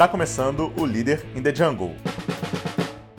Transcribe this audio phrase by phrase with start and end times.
[0.00, 1.94] Está começando o Líder in the Jungle,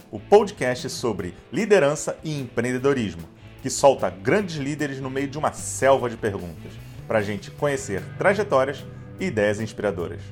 [0.10, 3.22] o podcast sobre liderança e empreendedorismo,
[3.62, 6.73] que solta grandes líderes no meio de uma selva de perguntas,
[7.08, 8.84] para a gente conhecer trajetórias
[9.20, 10.23] e ideias inspiradoras.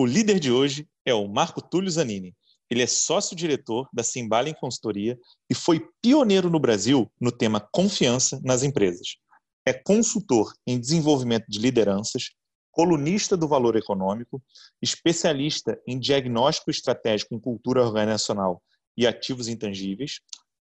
[0.00, 2.34] O líder de hoje é o Marco Túlio Zanini.
[2.70, 5.18] Ele é sócio-diretor da Simbala em Consultoria
[5.50, 9.18] e foi pioneiro no Brasil no tema confiança nas empresas.
[9.66, 12.30] É consultor em desenvolvimento de lideranças,
[12.78, 14.40] colunista do Valor Econômico,
[14.80, 18.62] especialista em diagnóstico estratégico em cultura organizacional
[18.96, 20.20] e ativos intangíveis,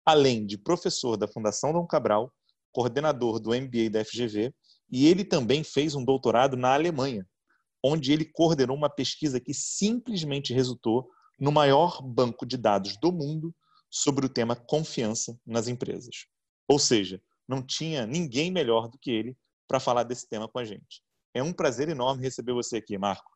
[0.05, 2.35] além de professor da Fundação Dom Cabral,
[2.73, 4.53] coordenador do MBA da FGV,
[4.91, 7.25] e ele também fez um doutorado na Alemanha,
[7.81, 11.09] onde ele coordenou uma pesquisa que simplesmente resultou
[11.39, 13.55] no maior banco de dados do mundo
[13.89, 16.27] sobre o tema confiança nas empresas.
[16.67, 19.37] Ou seja, não tinha ninguém melhor do que ele
[19.69, 21.09] para falar desse tema com a gente.
[21.33, 23.31] É um prazer enorme receber você aqui, Marco.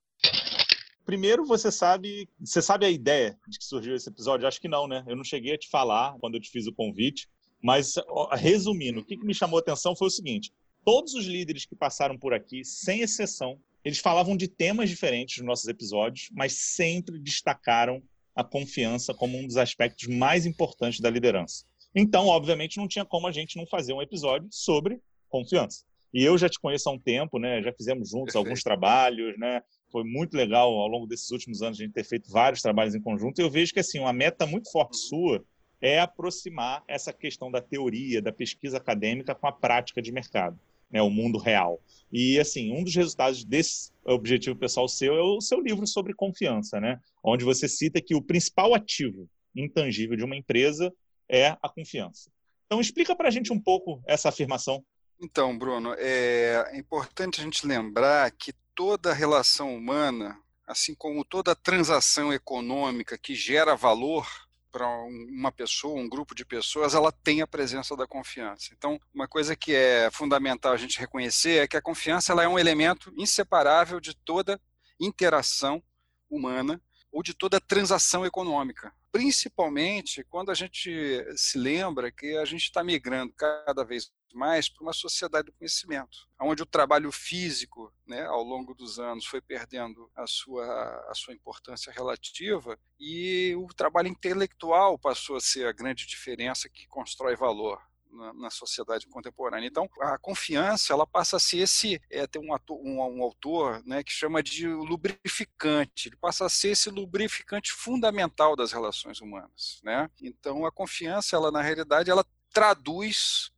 [1.05, 4.49] Primeiro, você sabe, você sabe a ideia de que surgiu esse episódio?
[4.49, 5.05] Acho que não, né?
[5.07, 7.29] Eu não cheguei a te falar quando eu te fiz o convite,
[7.63, 7.95] mas
[8.33, 10.53] resumindo, o que me chamou a atenção foi o seguinte:
[10.85, 15.47] todos os líderes que passaram por aqui, sem exceção, eles falavam de temas diferentes nos
[15.47, 18.03] nossos episódios, mas sempre destacaram
[18.35, 21.65] a confiança como um dos aspectos mais importantes da liderança.
[21.95, 25.85] Então, obviamente, não tinha como a gente não fazer um episódio sobre confiança.
[26.15, 27.61] E eu já te conheço há um tempo, né?
[27.61, 28.47] Já fizemos juntos Perfeito.
[28.47, 29.61] alguns trabalhos, né?
[29.91, 33.01] Foi muito legal ao longo desses últimos anos a gente ter feito vários trabalhos em
[33.01, 33.41] conjunto.
[33.41, 35.45] E eu vejo que assim uma meta muito forte sua
[35.81, 40.57] é aproximar essa questão da teoria, da pesquisa acadêmica com a prática de mercado,
[40.89, 41.03] né?
[41.03, 41.81] O mundo real.
[42.13, 46.81] E assim, um dos resultados desse objetivo pessoal seu é o seu livro sobre confiança,
[46.81, 47.01] né?
[47.25, 50.95] Onde você cita que o principal ativo intangível de uma empresa
[51.29, 52.31] é a confiança.
[52.67, 54.85] Então explica para a gente um pouco essa afirmação.
[55.21, 62.33] Então, Bruno, é importante a gente lembrar que toda relação humana, assim como toda transação
[62.33, 64.27] econômica que gera valor
[64.73, 68.71] para uma pessoa, um grupo de pessoas, ela tem a presença da confiança.
[68.77, 72.49] Então, uma coisa que é fundamental a gente reconhecer é que a confiança ela é
[72.49, 74.61] um elemento inseparável de toda
[74.99, 75.81] interação
[76.29, 76.83] humana
[77.13, 78.93] ou de toda transação econômica.
[79.13, 84.83] Principalmente quando a gente se lembra que a gente está migrando cada vez mais para
[84.83, 90.11] uma sociedade do conhecimento, onde o trabalho físico, né, ao longo dos anos, foi perdendo
[90.15, 90.65] a sua,
[91.09, 96.87] a sua importância relativa e o trabalho intelectual passou a ser a grande diferença que
[96.87, 97.81] constrói valor
[98.15, 99.67] na, na, sociedade contemporânea.
[99.67, 103.83] Então, a confiança ela passa a ser esse, é, tem um, ator, um, um, autor
[103.85, 109.81] né, que chama de lubrificante, ele passa a ser esse lubrificante fundamental das relações humanas.
[109.83, 110.09] Né?
[110.23, 113.51] Então, a confiança, ela na realidade, ela traduz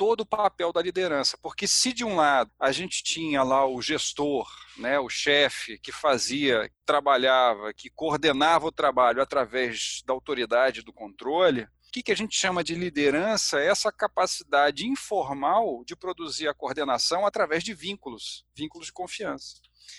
[0.00, 3.82] todo o papel da liderança, porque se de um lado a gente tinha lá o
[3.82, 10.90] gestor, né, o chefe que fazia, trabalhava, que coordenava o trabalho através da autoridade do
[10.90, 16.48] controle, o que, que a gente chama de liderança é essa capacidade informal de produzir
[16.48, 19.56] a coordenação através de vínculos, vínculos de confiança.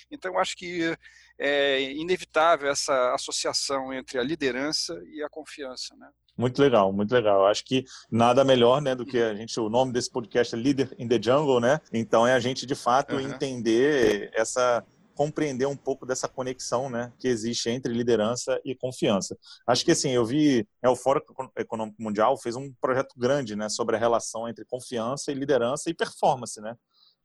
[0.10, 0.96] Então, acho que
[1.40, 5.96] é inevitável essa associação entre a liderança e a confiança.
[5.96, 6.08] Né?
[6.38, 7.46] Muito legal, muito legal.
[7.48, 9.60] Acho que nada melhor, né, do que a gente.
[9.60, 11.80] O nome desse podcast é Leader in the Jungle, né?
[11.92, 13.22] Então é a gente de fato uhum.
[13.22, 19.38] entender essa compreender um pouco dessa conexão né, que existe entre liderança e confiança.
[19.68, 21.22] Acho que assim, eu vi é, o Fórum
[21.56, 25.94] Econômico Mundial fez um projeto grande né, sobre a relação entre confiança e liderança e
[25.94, 26.60] performance.
[26.60, 26.76] Né?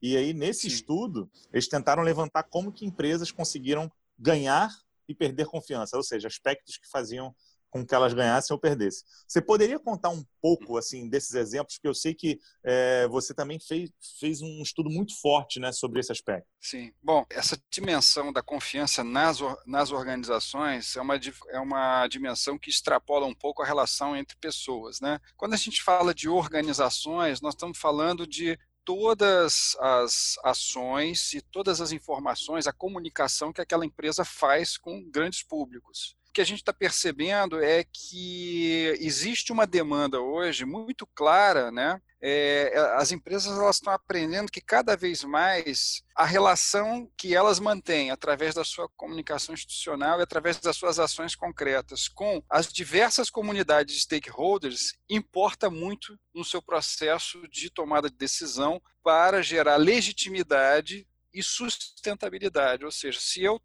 [0.01, 0.69] E aí, nesse Sim.
[0.69, 4.71] estudo, eles tentaram levantar como que empresas conseguiram ganhar
[5.09, 7.35] e perder confiança, ou seja, aspectos que faziam
[7.71, 9.07] com que elas ganhassem ou perdessem.
[9.27, 13.59] Você poderia contar um pouco assim desses exemplos, porque eu sei que é, você também
[13.59, 16.49] fez, fez um estudo muito forte né, sobre esse aspecto.
[16.61, 16.93] Sim.
[17.03, 21.21] Bom, essa dimensão da confiança nas, nas organizações é uma,
[21.51, 25.01] é uma dimensão que extrapola um pouco a relação entre pessoas.
[25.01, 25.21] Né?
[25.37, 31.81] Quando a gente fala de organizações, nós estamos falando de todas as ações e todas
[31.81, 36.73] as informações, a comunicação que aquela empresa faz com grandes públicos que a gente está
[36.73, 41.99] percebendo é que existe uma demanda hoje muito clara, né?
[42.21, 48.11] É, as empresas elas estão aprendendo que cada vez mais a relação que elas mantêm
[48.11, 53.95] através da sua comunicação institucional e através das suas ações concretas com as diversas comunidades
[53.95, 61.43] de stakeholders importa muito no seu processo de tomada de decisão para gerar legitimidade e
[61.43, 62.85] sustentabilidade.
[62.85, 63.59] Ou seja, se eu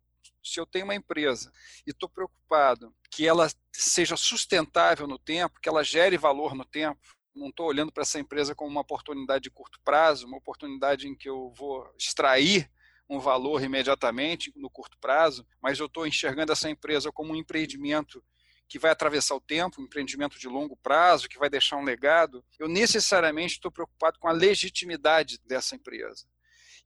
[0.44, 1.52] se eu tenho uma empresa
[1.86, 7.00] e estou preocupado que ela seja sustentável no tempo, que ela gere valor no tempo,
[7.36, 11.16] não estou olhando para essa empresa como uma oportunidade de curto prazo, uma oportunidade em
[11.16, 12.70] que eu vou extrair
[13.10, 18.24] um valor imediatamente no curto prazo, mas eu estou enxergando essa empresa como um empreendimento
[18.70, 22.42] que vai atravessar o tempo, um empreendimento de longo prazo, que vai deixar um legado,
[22.58, 26.26] eu necessariamente estou preocupado com a legitimidade dessa empresa.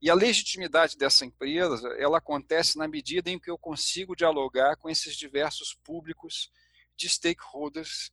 [0.00, 4.90] E a legitimidade dessa empresa, ela acontece na medida em que eu consigo dialogar com
[4.90, 6.50] esses diversos públicos
[6.96, 8.10] de stakeholders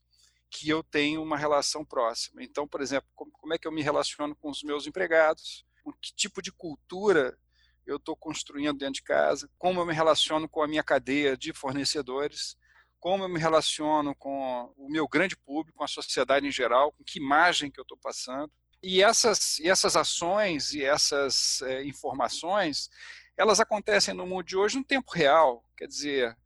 [0.49, 2.43] que eu tenho uma relação próxima.
[2.43, 6.13] Então, por exemplo, como é que eu me relaciono com os meus empregados, com que
[6.13, 7.37] tipo de cultura
[7.85, 11.51] eu estou construindo dentro de casa, como eu me relaciono com a minha cadeia de
[11.51, 12.55] fornecedores,
[12.99, 17.03] como eu me relaciono com o meu grande público, com a sociedade em geral, com
[17.03, 18.51] que imagem que eu estou passando.
[18.83, 22.89] E essas, e essas ações e essas é, informações,
[23.37, 25.63] elas acontecem no mundo de hoje no tempo real.
[25.77, 26.37] Quer dizer,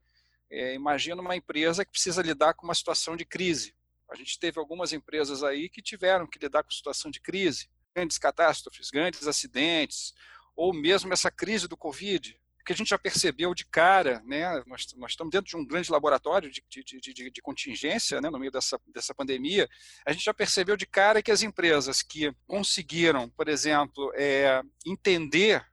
[0.48, 3.76] é, imagina uma empresa que precisa lidar com uma situação de crise.
[4.08, 8.20] A gente teve algumas empresas aí que tiveram que lidar com situação de crise, grandes
[8.20, 10.14] catástrofes, grandes acidentes,
[10.56, 14.86] ou mesmo essa crise do Covid que a gente já percebeu de cara, né, nós,
[14.98, 18.52] nós estamos dentro de um grande laboratório de, de, de, de contingência né, no meio
[18.52, 19.70] dessa, dessa pandemia,
[20.06, 25.66] a gente já percebeu de cara que as empresas que conseguiram, por exemplo, é, entender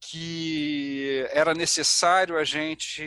[0.00, 3.04] que era necessário a gente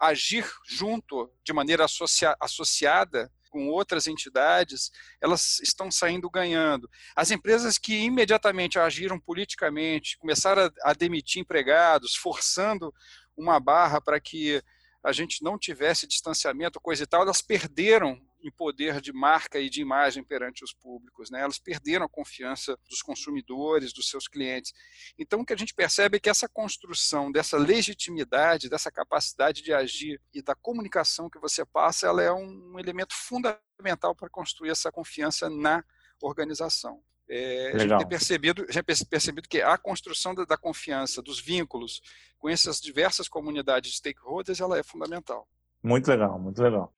[0.00, 4.90] agir junto de maneira associa associada com outras entidades,
[5.20, 6.88] elas estão saindo ganhando.
[7.16, 12.92] As empresas que imediatamente agiram politicamente, começaram a, demitir empregados, forçando
[13.36, 14.62] uma barra para que
[15.02, 19.68] a gente não tivesse distanciamento, coisa e tal, elas perderam em poder de marca e
[19.68, 21.30] de imagem perante os públicos.
[21.30, 21.40] Né?
[21.40, 24.72] Elas perderam a confiança dos consumidores, dos seus clientes.
[25.18, 29.72] Então, o que a gente percebe é que essa construção dessa legitimidade, dessa capacidade de
[29.72, 34.92] agir e da comunicação que você passa, ela é um elemento fundamental para construir essa
[34.92, 35.84] confiança na
[36.20, 37.02] organização.
[37.30, 42.00] É, a gente tem percebido, já percebido que a construção da, da, confiança, dos vínculos
[42.38, 45.46] com essas diversas comunidades de stakeholders, ela é fundamental.
[45.82, 46.92] Muito legal, muito legal.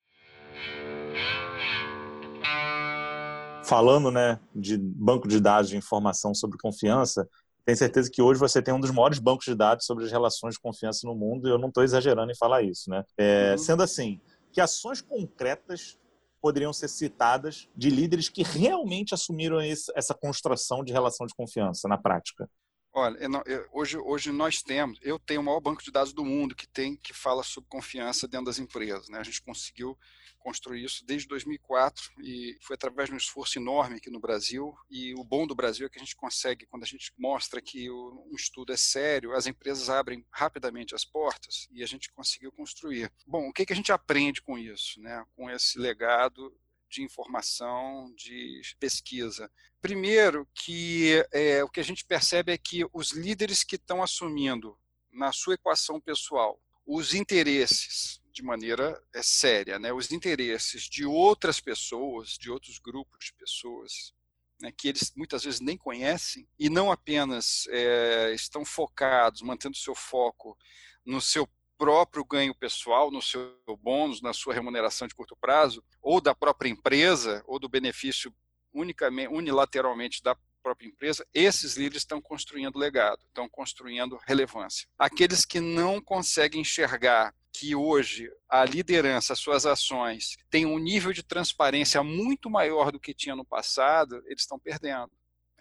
[3.63, 7.27] Falando né, de banco de dados de informação sobre confiança,
[7.63, 10.55] tenho certeza que hoje você tem um dos maiores bancos de dados sobre as relações
[10.55, 12.89] de confiança no mundo, e eu não estou exagerando em falar isso.
[12.89, 13.03] Né?
[13.17, 13.57] É, uhum.
[13.57, 14.19] Sendo assim,
[14.51, 15.97] que ações concretas
[16.41, 21.97] poderiam ser citadas de líderes que realmente assumiram essa construção de relação de confiança na
[21.97, 22.49] prática?
[22.93, 26.53] Olha, eu, hoje, hoje nós temos, eu tenho o maior banco de dados do mundo
[26.53, 29.07] que tem que fala sobre confiança dentro das empresas.
[29.07, 29.17] Né?
[29.17, 29.97] A gente conseguiu
[30.39, 34.75] construir isso desde 2004 e foi através de um esforço enorme aqui no Brasil.
[34.89, 37.89] E o bom do Brasil é que a gente consegue, quando a gente mostra que
[37.89, 42.51] o, um estudo é sério, as empresas abrem rapidamente as portas e a gente conseguiu
[42.51, 43.09] construir.
[43.25, 45.25] Bom, o que, que a gente aprende com isso, né?
[45.33, 46.53] com esse legado
[46.91, 49.49] de informação, de pesquisa.
[49.81, 54.77] Primeiro, que é, o que a gente percebe é que os líderes que estão assumindo
[55.11, 61.59] na sua equação pessoal os interesses de maneira é, séria, né, os interesses de outras
[61.59, 64.13] pessoas, de outros grupos de pessoas,
[64.59, 69.95] né, que eles muitas vezes nem conhecem e não apenas é, estão focados, mantendo seu
[69.95, 70.57] foco
[71.05, 71.47] no seu
[71.81, 76.69] próprio ganho pessoal, no seu bônus, na sua remuneração de curto prazo, ou da própria
[76.69, 78.31] empresa, ou do benefício
[78.71, 84.87] unicamente, unilateralmente da própria empresa, esses líderes estão construindo legado, estão construindo relevância.
[84.95, 91.11] Aqueles que não conseguem enxergar que hoje a liderança, as suas ações, têm um nível
[91.11, 95.09] de transparência muito maior do que tinha no passado, eles estão perdendo.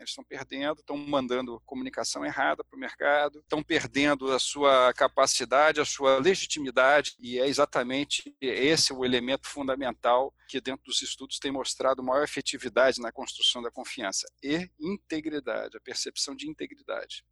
[0.00, 5.78] Eles estão perdendo, estão mandando comunicação errada para o mercado, estão perdendo a sua capacidade,
[5.78, 11.52] a sua legitimidade, e é exatamente esse o elemento fundamental que, dentro dos estudos, tem
[11.52, 17.23] mostrado maior efetividade na construção da confiança e integridade, a percepção de integridade.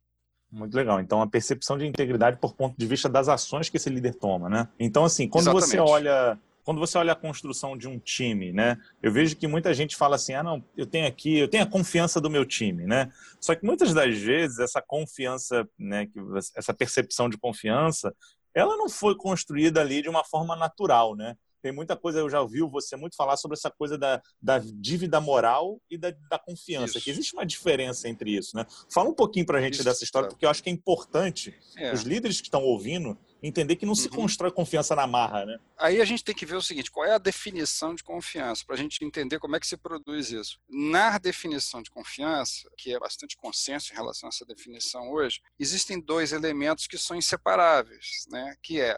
[0.51, 1.01] Muito legal.
[1.01, 4.49] Então, a percepção de integridade por ponto de vista das ações que esse líder toma,
[4.49, 4.69] né?
[4.79, 5.71] Então, assim, quando Exatamente.
[5.71, 8.77] você olha quando você olha a construção de um time, né?
[9.03, 11.67] Eu vejo que muita gente fala assim: ah, não, eu tenho aqui, eu tenho a
[11.67, 13.11] confiança do meu time, né?
[13.41, 16.07] Só que muitas das vezes essa confiança, né,
[16.55, 18.15] essa percepção de confiança,
[18.55, 21.39] ela não foi construída ali de uma forma natural, né?
[21.63, 25.21] Tem muita coisa, eu já ouvi você muito falar sobre essa coisa da, da dívida
[25.21, 27.05] moral e da, da confiança, isso.
[27.05, 28.67] que existe uma diferença entre isso, né?
[28.93, 31.55] Fala um pouquinho para a gente isso, dessa história, porque eu acho que é importante
[31.77, 31.93] é.
[31.93, 34.17] os líderes que estão ouvindo entender que não se uhum.
[34.17, 35.59] constrói confiança na marra, né?
[35.77, 38.75] Aí a gente tem que ver o seguinte, qual é a definição de confiança, para
[38.75, 40.59] a gente entender como é que se produz isso.
[40.69, 46.01] Na definição de confiança, que é bastante consenso em relação a essa definição hoje, existem
[46.01, 48.57] dois elementos que são inseparáveis, né?
[48.63, 48.97] Que é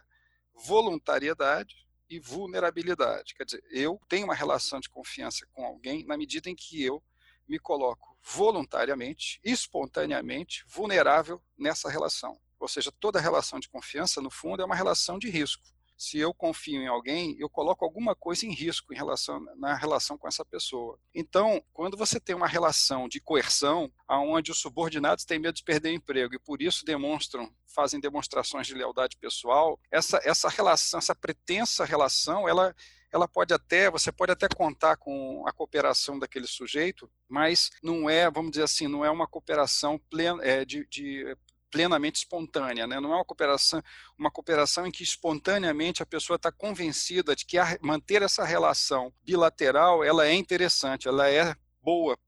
[0.55, 1.75] voluntariedade
[2.11, 3.35] e vulnerabilidade.
[3.35, 7.03] Quer dizer, eu tenho uma relação de confiança com alguém na medida em que eu
[7.49, 12.39] me coloco voluntariamente, espontaneamente, vulnerável nessa relação.
[12.59, 15.65] Ou seja, toda relação de confiança, no fundo, é uma relação de risco
[16.01, 20.17] se eu confio em alguém, eu coloco alguma coisa em risco em relação, na relação
[20.17, 20.99] com essa pessoa.
[21.15, 25.91] Então, quando você tem uma relação de coerção, onde os subordinados têm medo de perder
[25.91, 31.15] o emprego e por isso demonstram, fazem demonstrações de lealdade pessoal, essa, essa relação, essa
[31.15, 32.75] pretensa relação, ela
[33.13, 38.31] ela pode até, você pode até contar com a cooperação daquele sujeito, mas não é,
[38.31, 41.37] vamos dizer assim, não é uma cooperação plena, é, de, de
[41.71, 43.01] plenamente espontânea, né?
[43.01, 43.83] não é uma cooperação,
[44.19, 49.13] uma cooperação em que espontaneamente a pessoa está convencida de que a, manter essa relação
[49.23, 52.19] bilateral ela é interessante, ela é boa,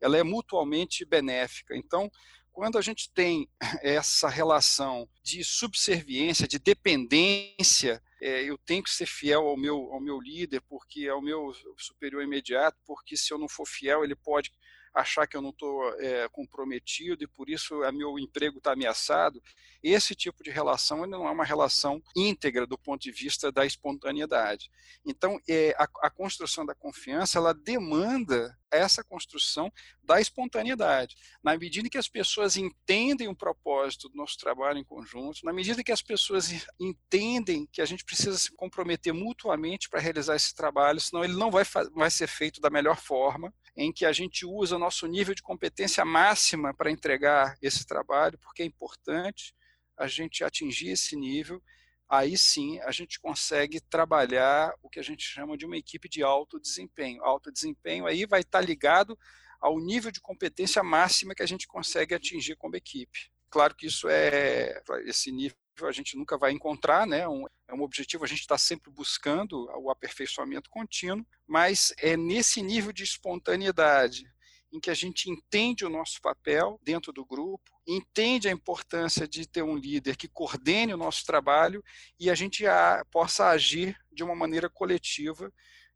[0.00, 1.76] ela é mutualmente benéfica.
[1.76, 2.10] Então,
[2.52, 3.48] quando a gente tem
[3.82, 10.00] essa relação de subserviência, de dependência, é, eu tenho que ser fiel ao meu, ao
[10.00, 14.14] meu líder, porque é o meu superior imediato, porque se eu não for fiel, ele
[14.14, 14.52] pode
[14.94, 19.42] achar que eu não estou é, comprometido e por isso o meu emprego está ameaçado.
[19.82, 24.70] Esse tipo de relação não é uma relação íntegra do ponto de vista da espontaneidade.
[25.04, 29.72] Então, é, a, a construção da confiança ela demanda essa construção
[30.02, 31.16] da espontaneidade.
[31.42, 35.82] Na medida que as pessoas entendem o propósito do nosso trabalho em conjunto, na medida
[35.82, 41.00] que as pessoas entendem que a gente precisa se comprometer mutuamente para realizar esse trabalho,
[41.00, 44.78] senão ele não vai, vai ser feito da melhor forma, em que a gente usa
[44.78, 49.54] nosso nível de competência máxima para entregar esse trabalho, porque é importante
[50.00, 51.62] a gente atingir esse nível
[52.10, 56.24] aí sim a gente consegue trabalhar o que a gente chama de uma equipe de
[56.24, 57.22] alto desempenho.
[57.22, 59.16] Alto desempenho aí vai estar ligado
[59.60, 63.30] ao nível de competência máxima que a gente consegue atingir como equipe.
[63.48, 67.26] Claro que isso é esse nível a gente nunca vai encontrar, né?
[67.26, 72.60] Um, é um objetivo, a gente está sempre buscando o aperfeiçoamento contínuo, mas é nesse
[72.60, 74.24] nível de espontaneidade
[74.72, 79.46] em que a gente entende o nosso papel dentro do grupo, entende a importância de
[79.46, 81.82] ter um líder que coordene o nosso trabalho
[82.18, 85.52] e a gente a, possa agir de uma maneira coletiva,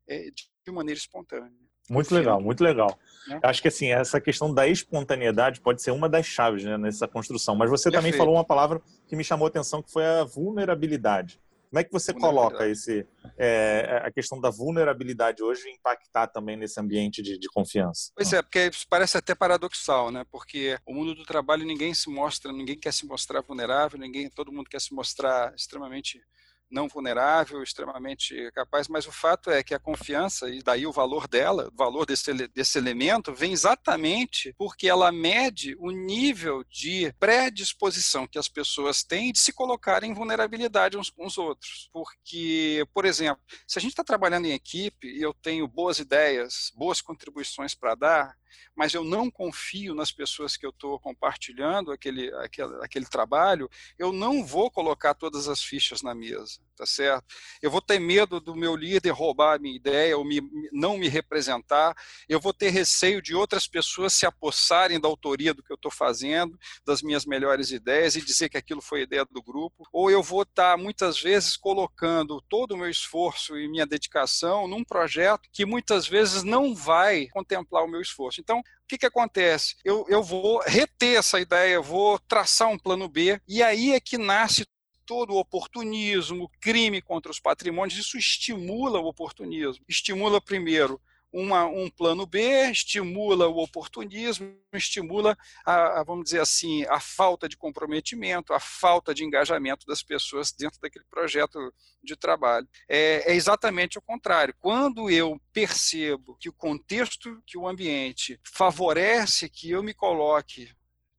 [0.07, 1.51] é, de maneira espontânea.
[1.89, 2.97] Muito legal, muito legal.
[3.29, 3.39] É.
[3.43, 7.55] Acho que assim, essa questão da espontaneidade pode ser uma das chaves né, nessa construção.
[7.55, 11.39] Mas você também falou uma palavra que me chamou a atenção, que foi a vulnerabilidade.
[11.75, 13.05] Como é que você coloca esse,
[13.37, 18.13] é, a questão da vulnerabilidade hoje impactar também nesse ambiente de, de confiança?
[18.15, 20.25] Pois é, porque parece até paradoxal, né?
[20.31, 24.53] Porque o mundo do trabalho ninguém se mostra, ninguém quer se mostrar vulnerável, ninguém, todo
[24.53, 26.21] mundo quer se mostrar extremamente
[26.69, 31.27] não vulnerável, extremamente capaz, mas o fato é que a confiança, e daí o valor
[31.27, 38.27] dela, o valor desse, desse elemento, vem exatamente porque ela mede o nível de predisposição
[38.27, 41.89] que as pessoas têm de se colocarem em vulnerabilidade uns com os outros.
[41.91, 46.71] Porque, por exemplo, se a gente está trabalhando em equipe e eu tenho boas ideias,
[46.75, 48.35] boas contribuições para dar,
[48.75, 54.11] mas eu não confio nas pessoas que eu estou compartilhando aquele, aquele, aquele trabalho, eu
[54.11, 57.25] não vou colocar todas as fichas na mesa, tá certo?
[57.61, 61.07] Eu vou ter medo do meu líder roubar a minha ideia ou me, não me
[61.07, 61.95] representar,
[62.27, 65.91] eu vou ter receio de outras pessoas se apossarem da autoria do que eu estou
[65.91, 70.21] fazendo, das minhas melhores ideias e dizer que aquilo foi ideia do grupo, ou eu
[70.21, 75.49] vou estar tá, muitas vezes colocando todo o meu esforço e minha dedicação num projeto
[75.51, 78.41] que muitas vezes não vai contemplar o meu esforço.
[78.45, 79.75] Então, o que, que acontece?
[79.83, 84.19] Eu, eu vou reter essa ideia, vou traçar um plano B, e aí é que
[84.19, 84.67] nasce
[85.03, 89.83] todo o oportunismo, crime contra os patrimônios, isso estimula o oportunismo.
[89.89, 91.01] Estimula, primeiro,
[91.35, 97.49] uma, um plano B, estimula o oportunismo, estimula, a, a, vamos dizer assim, a falta
[97.49, 102.65] de comprometimento, a falta de engajamento das pessoas dentro daquele projeto de trabalho.
[102.87, 104.55] É, é exatamente o contrário.
[104.61, 110.69] Quando eu percebo que o contexto, que o ambiente favorece que eu me coloque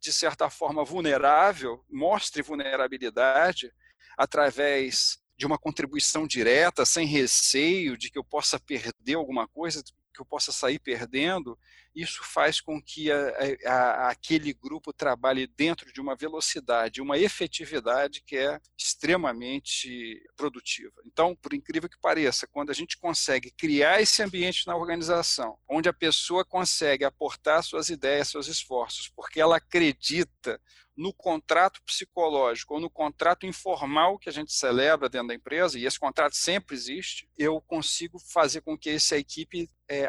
[0.00, 3.70] de certa forma vulnerável, mostre vulnerabilidade
[4.16, 9.82] através de uma contribuição direta, sem receio de que eu possa perder alguma coisa,
[10.16, 11.58] que eu possa sair perdendo,
[11.94, 13.32] isso faz com que a,
[13.64, 20.92] a, aquele grupo trabalhe dentro de uma velocidade, uma efetividade que é extremamente produtiva.
[21.06, 25.88] Então, por incrível que pareça, quando a gente consegue criar esse ambiente na organização, onde
[25.88, 30.60] a pessoa consegue aportar suas ideias, seus esforços, porque ela acredita
[30.96, 35.84] no contrato psicológico ou no contrato informal que a gente celebra dentro da empresa, e
[35.84, 40.08] esse contrato sempre existe, eu consigo fazer com que essa equipe é,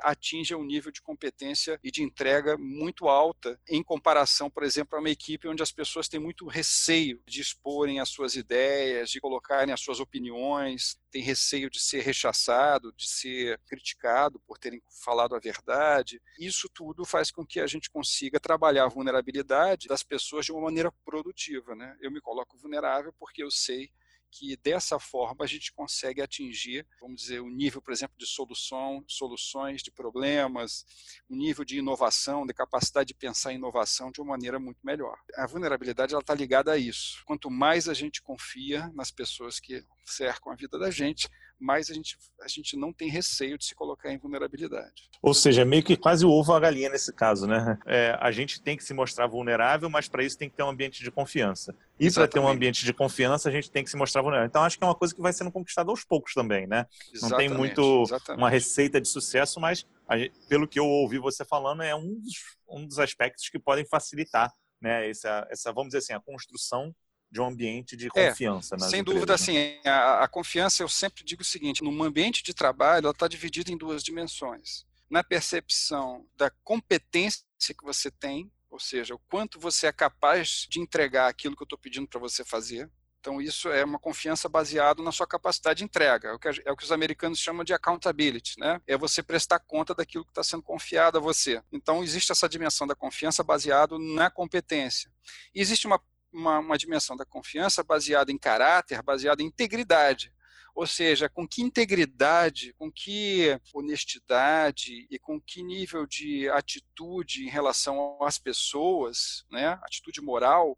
[0.55, 5.09] um nível de competência e de entrega muito alta em comparação, por exemplo, a uma
[5.09, 9.81] equipe onde as pessoas têm muito receio de exporem as suas ideias, de colocarem as
[9.81, 16.21] suas opiniões, têm receio de ser rechaçado, de ser criticado por terem falado a verdade.
[16.39, 20.61] Isso tudo faz com que a gente consiga trabalhar a vulnerabilidade das pessoas de uma
[20.61, 21.75] maneira produtiva.
[21.75, 21.95] Né?
[22.01, 23.91] Eu me coloco vulnerável porque eu sei
[24.31, 28.25] que dessa forma a gente consegue atingir, vamos dizer, o um nível, por exemplo, de
[28.25, 30.85] solução, soluções de problemas,
[31.29, 35.17] um nível de inovação, de capacidade de pensar em inovação de uma maneira muito melhor.
[35.35, 37.23] A vulnerabilidade está ligada a isso.
[37.25, 41.29] Quanto mais a gente confia nas pessoas que cercam a vida da gente,
[41.59, 45.09] mais a gente, a gente não tem receio de se colocar em vulnerabilidade.
[45.21, 47.77] Ou seja, é meio que quase o ovo a galinha nesse caso, né?
[47.85, 50.69] É, a gente tem que se mostrar vulnerável, mas para isso tem que ter um
[50.69, 51.75] ambiente de confiança.
[51.99, 54.47] E para ter um ambiente de confiança, a gente tem que se mostrar vulnerável.
[54.47, 56.85] Então, acho que é uma coisa que vai sendo conquistada aos poucos também, né?
[57.13, 58.39] Exatamente, não tem muito exatamente.
[58.39, 59.85] uma receita de sucesso, mas
[60.15, 63.85] gente, pelo que eu ouvi você falando, é um dos, um dos aspectos que podem
[63.85, 66.93] facilitar né, essa, essa, vamos dizer assim, a construção
[67.29, 68.75] de um ambiente de é, confiança.
[68.75, 69.33] É, sem dúvida, né?
[69.33, 73.27] assim, a, a, confiança, eu sempre digo o seguinte: num ambiente de trabalho, ela está
[73.27, 74.85] dividida em duas dimensões.
[75.09, 80.79] Na percepção da competência que você tem, ou seja, o quanto você é capaz de
[80.79, 82.89] entregar aquilo que eu estou pedindo para você fazer.
[83.19, 86.29] Então, isso é uma confiança baseada na sua capacidade de entrega.
[86.29, 88.79] É o, que, é o que os americanos chamam de accountability, né?
[88.87, 91.61] É você prestar conta daquilo que está sendo confiado a você.
[91.71, 95.11] Então, existe essa dimensão da confiança baseado na competência.
[95.53, 95.99] E existe uma
[96.31, 100.33] uma, uma dimensão da confiança baseada em caráter, baseada em integridade.
[100.75, 107.49] Ou seja, com que integridade, com que honestidade e com que nível de atitude em
[107.49, 110.77] relação às pessoas, né, atitude moral,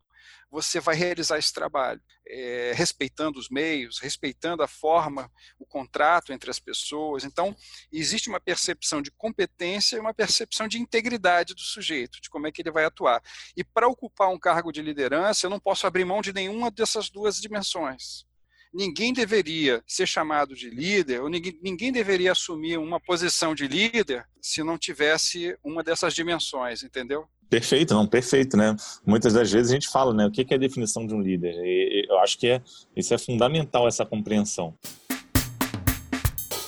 [0.50, 6.50] você vai realizar esse trabalho, é, respeitando os meios, respeitando a forma, o contrato entre
[6.50, 7.24] as pessoas.
[7.24, 7.55] Então,
[7.91, 12.51] existe uma percepção de competência e uma percepção de integridade do sujeito, de como é
[12.51, 13.21] que ele vai atuar.
[13.55, 17.09] E para ocupar um cargo de liderança, eu não posso abrir mão de nenhuma dessas
[17.09, 18.27] duas dimensões
[18.74, 24.27] ninguém deveria ser chamado de líder, ou ninguém, ninguém, deveria assumir uma posição de líder
[24.41, 27.27] se não tivesse uma dessas dimensões, entendeu?
[27.49, 28.75] Perfeito, não, perfeito, né?
[29.03, 30.23] Muitas das vezes a gente fala, né?
[30.27, 31.55] O que é a definição de um líder?
[31.55, 32.62] E eu acho que é,
[32.95, 34.77] isso é fundamental, essa compreensão.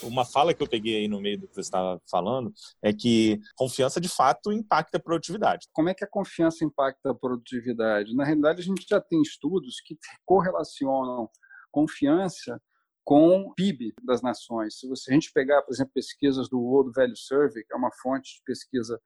[0.02, 3.40] Uma fala que eu peguei aí no meio do que você estava falando é que
[3.56, 5.68] confiança de fato impacta a produtividade.
[5.72, 8.16] Como é que a confiança impacta a produtividade?
[8.16, 11.30] Na realidade, a gente já tem estudos que correlacionam
[11.70, 12.60] confiança
[13.04, 14.80] com PIB das nações.
[14.80, 18.36] Se a gente pegar, por exemplo, pesquisas do World Value Survey, que é uma fonte
[18.36, 19.00] de pesquisa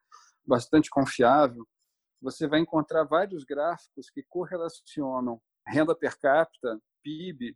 [0.45, 1.67] bastante confiável,
[2.21, 7.55] você vai encontrar vários gráficos que correlacionam renda per capita, PIB,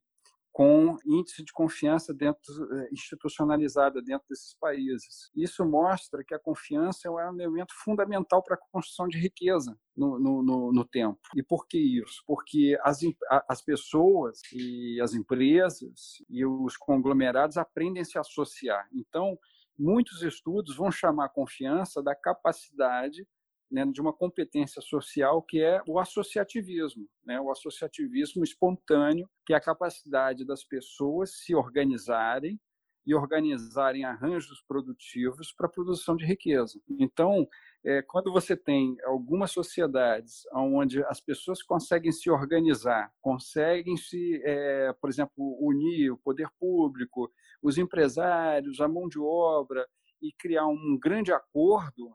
[0.51, 2.41] com índice de confiança dentro,
[2.75, 5.29] eh, institucionalizada dentro desses países.
[5.35, 10.19] Isso mostra que a confiança é um elemento fundamental para a construção de riqueza no,
[10.19, 11.19] no, no, tempo.
[11.35, 12.23] E por que isso?
[12.25, 12.99] Porque as,
[13.47, 18.87] as pessoas e as empresas e os conglomerados aprendem a se associar.
[18.91, 19.37] Então,
[19.79, 23.25] muitos estudos vão chamar a confiança da capacidade
[23.71, 29.55] né, de uma competência social que é o associativismo, né, o associativismo espontâneo, que é
[29.55, 32.59] a capacidade das pessoas se organizarem
[33.05, 36.79] e organizarem arranjos produtivos para a produção de riqueza.
[36.99, 37.47] Então,
[37.85, 44.93] é, quando você tem algumas sociedades onde as pessoas conseguem se organizar, conseguem se, é,
[44.99, 49.87] por exemplo, unir o poder público, os empresários, a mão de obra
[50.21, 52.13] e criar um grande acordo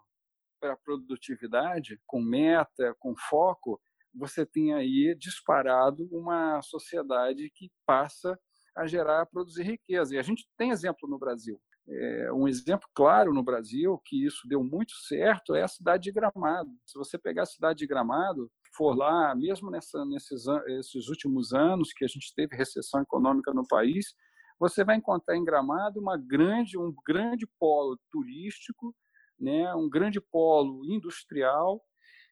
[0.60, 3.80] para a produtividade, com meta, com foco,
[4.14, 8.38] você tem aí disparado uma sociedade que passa
[8.76, 10.14] a gerar, produzir riqueza.
[10.14, 11.60] E a gente tem exemplo no Brasil.
[11.86, 16.12] É, um exemplo claro no Brasil que isso deu muito certo é a cidade de
[16.12, 16.70] Gramado.
[16.86, 20.46] Se você pegar a cidade de Gramado, for lá, mesmo nessa, nesses
[20.78, 24.14] esses últimos anos que a gente teve recessão econômica no país,
[24.58, 28.94] você vai encontrar em Gramado uma grande, um grande polo turístico
[29.38, 31.82] né, um grande polo industrial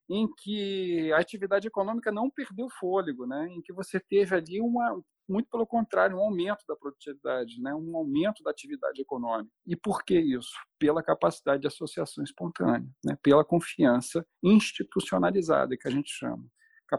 [0.09, 5.01] em que a atividade econômica não perdeu fôlego, né, em que você teve ali uma,
[5.33, 9.51] muito pelo contrário, um aumento da produtividade, né, um aumento da atividade econômica.
[9.67, 10.53] E por que isso?
[10.79, 16.45] Pela capacidade de associação espontânea, né, pela confiança institucionalizada que a gente chama.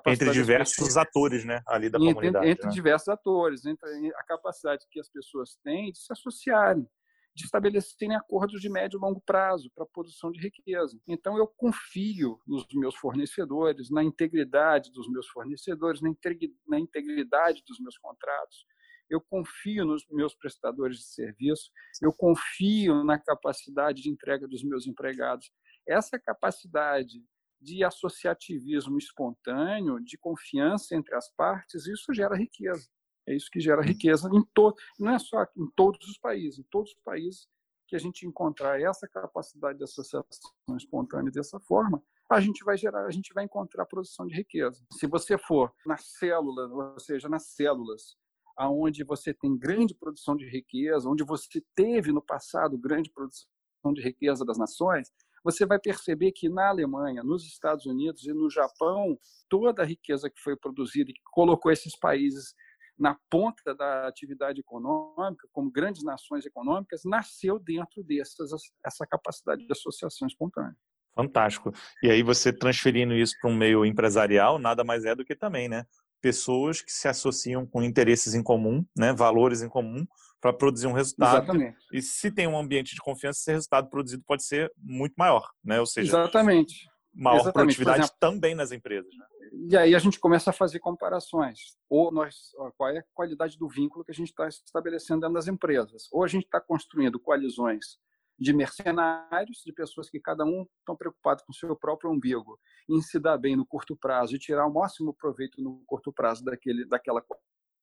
[0.08, 2.48] Entre diversos atores, né, ali da entre, comunidade.
[2.50, 2.72] Entre né?
[2.72, 6.88] diversos atores, entre a capacidade que as pessoas têm de se associarem,
[7.36, 11.00] de estabelecerem acordos de médio e longo prazo para a produção de riqueza.
[11.08, 17.98] Então, eu confio nos meus fornecedores, na integridade dos meus fornecedores, na integridade dos meus
[17.98, 18.66] contratos.
[19.10, 21.70] eu confio nos meus prestadores de serviço,
[22.02, 25.52] eu confio na capacidade de entrega dos meus empregados.
[25.88, 27.24] Essa capacidade
[27.62, 32.90] de associativismo espontâneo, de confiança entre as partes, isso gera riqueza.
[33.28, 36.64] É isso que gera riqueza em todo, não é só em todos os países, em
[36.64, 37.48] todos os países
[37.88, 40.26] que a gente encontrar essa capacidade de associação
[40.76, 44.84] espontânea dessa forma, a gente vai gerar, a gente vai encontrar produção de riqueza.
[44.92, 48.16] Se você for na célula, ou seja, nas células,
[48.58, 53.48] aonde você tem grande produção de riqueza, onde você teve no passado grande produção
[53.94, 55.12] de riqueza das nações,
[55.44, 60.30] você vai perceber que na Alemanha, nos Estados Unidos e no Japão, toda a riqueza
[60.30, 62.56] que foi produzida e que colocou esses países
[62.98, 68.52] na ponta da atividade econômica, como grandes nações econômicas, nasceu dentro dessas
[68.86, 70.76] essa capacidade de associação espontânea.
[71.16, 71.72] Fantástico.
[72.02, 75.70] E aí você transferindo isso para um meio empresarial, nada mais é do que também,
[75.70, 75.86] né?
[76.22, 79.14] Pessoas que se associam com interesses em comum, né?
[79.14, 80.06] Valores em comum,
[80.42, 81.38] para produzir um resultado.
[81.38, 81.78] Exatamente.
[81.92, 85.80] E se tem um ambiente de confiança, esse resultado produzido pode ser muito maior, né?
[85.80, 86.90] Ou seja, Exatamente.
[87.14, 87.54] maior Exatamente.
[87.54, 89.10] produtividade exemplo, também nas empresas.
[89.16, 89.26] Né?
[89.56, 91.78] E aí a gente começa a fazer comparações.
[91.88, 95.48] Ou nós, qual é a qualidade do vínculo que a gente está estabelecendo dentro das
[95.48, 96.08] empresas?
[96.12, 98.00] Ou a gente está construindo coalizões
[98.40, 103.00] de mercenários, de pessoas que cada um estão preocupados com o seu próprio umbigo, em
[103.00, 106.84] se dar bem no curto prazo e tirar o máximo proveito no curto prazo daquele,
[106.86, 107.24] daquela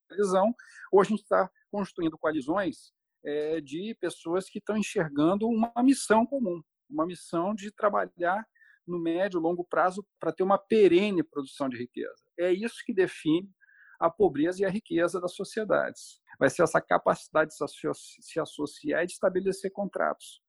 [0.09, 0.53] coalizão,
[0.91, 2.93] ou a gente está construindo coalizões
[3.25, 8.45] é, de pessoas que estão enxergando uma missão comum, uma missão de trabalhar
[8.91, 12.23] no médio e longo prazo para ter uma perene produção de riqueza.
[12.39, 13.49] É isso que define
[13.99, 16.21] a pobreza e a riqueza das sociedades.
[16.39, 17.57] Vai ser essa capacidade de
[18.21, 20.43] se associar e de estabelecer contratos.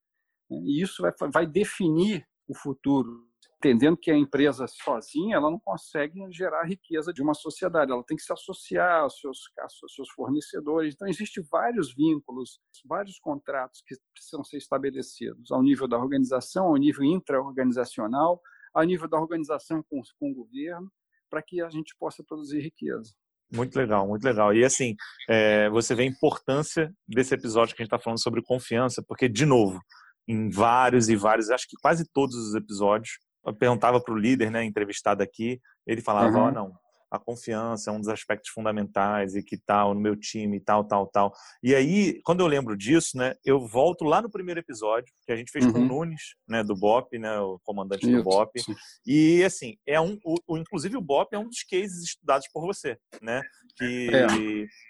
[0.49, 0.57] Né?
[0.65, 3.30] E isso vai, vai definir o futuro
[3.61, 8.17] entendendo que a empresa sozinha ela não consegue gerar riqueza de uma sociedade, ela tem
[8.17, 10.95] que se associar aos seus, aos seus fornecedores.
[10.95, 16.75] Então, existem vários vínculos, vários contratos que precisam ser estabelecidos ao nível da organização, ao
[16.75, 18.41] nível intra-organizacional,
[18.73, 20.91] ao nível da organização com, com o governo,
[21.29, 23.13] para que a gente possa produzir riqueza.
[23.53, 24.53] Muito legal, muito legal.
[24.53, 24.95] E assim,
[25.29, 29.27] é, você vê a importância desse episódio que a gente está falando sobre confiança, porque,
[29.29, 29.79] de novo,
[30.27, 33.19] em vários e vários, acho que quase todos os episódios,
[33.57, 36.47] perguntava para o líder, né, entrevistado aqui, ele falava, ó, uhum.
[36.47, 36.73] oh, não,
[37.11, 41.05] a confiança é um dos aspectos fundamentais e que tal no meu time, tal, tal,
[41.05, 41.33] tal.
[41.61, 45.35] E aí, quando eu lembro disso, né, eu volto lá no primeiro episódio que a
[45.35, 45.73] gente fez uhum.
[45.73, 45.87] com o uhum.
[45.87, 48.15] Nunes, né, do BOP, né, o comandante Isso.
[48.15, 48.61] do BOP.
[49.05, 52.97] E assim, é um, o, inclusive o BOP é um dos cases estudados por você,
[53.21, 53.41] né?
[53.75, 54.27] Que, é.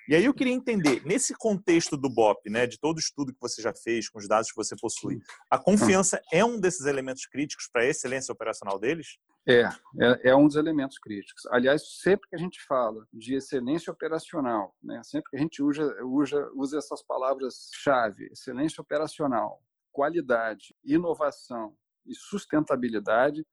[0.08, 3.42] E aí eu queria entender, nesse contexto do BOP, né, de todo o estudo que
[3.42, 6.40] você já fez, com os dados que você possui, a confiança uhum.
[6.40, 9.18] é um desses elementos críticos para a excelência operacional deles?
[9.48, 9.62] É,
[10.00, 11.46] é, é, um dos elementos críticos.
[11.48, 15.84] Aliás, sempre que a gente fala de excelência operacional, né, sempre que a gente usa,
[16.04, 21.76] usa, usa essas palavras-chave, excelência operacional, qualidade, inovação
[22.06, 23.46] e sustentabilidade,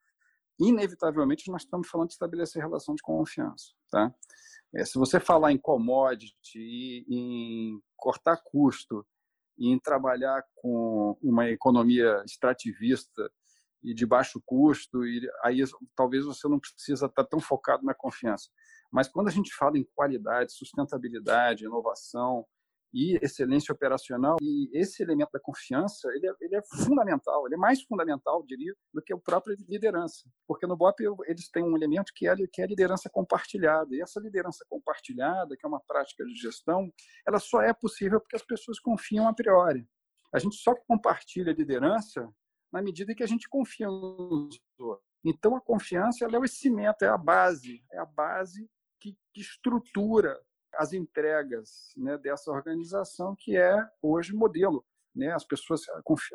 [0.61, 3.73] inevitavelmente nós estamos falando de estabelecer relação de confiança.
[3.91, 4.15] Tá?
[4.75, 9.07] É, se você falar em commodity, em cortar custo,
[9.59, 13.31] em trabalhar com uma economia extrativista
[13.83, 15.63] e de baixo custo, e aí
[15.95, 18.49] talvez você não precisa estar tão focado na confiança.
[18.91, 22.47] Mas quando a gente fala em qualidade, sustentabilidade, inovação
[22.93, 27.59] e excelência operacional, e esse elemento da confiança, ele é, ele é fundamental, ele é
[27.59, 30.23] mais fundamental, diria, do que a própria liderança.
[30.47, 33.95] Porque no BOP eles têm um elemento que é, que é a liderança compartilhada.
[33.95, 36.91] E essa liderança compartilhada, que é uma prática de gestão,
[37.27, 39.87] ela só é possível porque as pessoas confiam a priori.
[40.33, 42.29] A gente só compartilha liderança
[42.73, 45.07] na medida que a gente confia nos outros.
[45.25, 48.69] Então, a confiança é o cimento, é a base, é a base
[49.01, 50.41] que, que estrutura
[50.75, 54.85] as entregas né, dessa organização que é hoje modelo.
[55.15, 55.33] Né?
[55.33, 55.83] As pessoas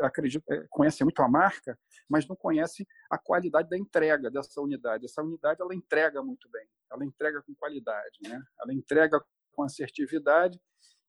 [0.02, 5.06] acreditam, é, conhecem muito a marca, mas não conhecem a qualidade da entrega dessa unidade.
[5.06, 8.42] Essa unidade ela entrega muito bem, ela entrega com qualidade, né?
[8.60, 10.60] ela entrega com assertividade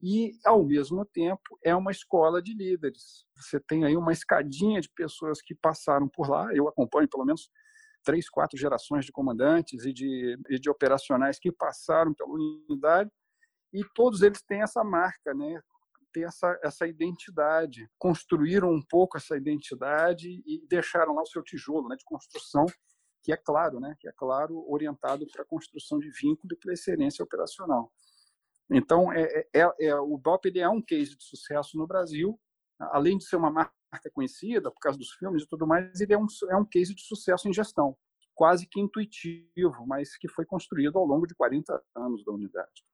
[0.07, 3.25] e, ao mesmo tempo, é uma escola de líderes.
[3.35, 7.49] Você tem aí uma escadinha de pessoas que passaram por lá, eu acompanho pelo menos
[8.05, 13.11] três, quatro gerações de comandantes e de, e de operacionais que passaram pela unidade,
[13.73, 15.59] e todos eles têm essa marca, né?
[16.13, 21.89] ter essa, essa identidade, construíram um pouco essa identidade e deixaram lá o seu tijolo
[21.89, 22.67] né, de construção,
[23.23, 26.75] que é claro, né, que é claro, orientado para a construção de vínculo e para
[26.75, 27.91] excelência operacional.
[28.71, 32.39] Então, é, é, é, é o BOP ele é um case de sucesso no Brasil,
[32.79, 33.73] além de ser uma marca
[34.13, 37.03] conhecida por causa dos filmes e tudo mais, ele é um, é um case de
[37.03, 37.97] sucesso em gestão,
[38.35, 42.85] quase que intuitivo, mas que foi construído ao longo de 40 anos da unidade.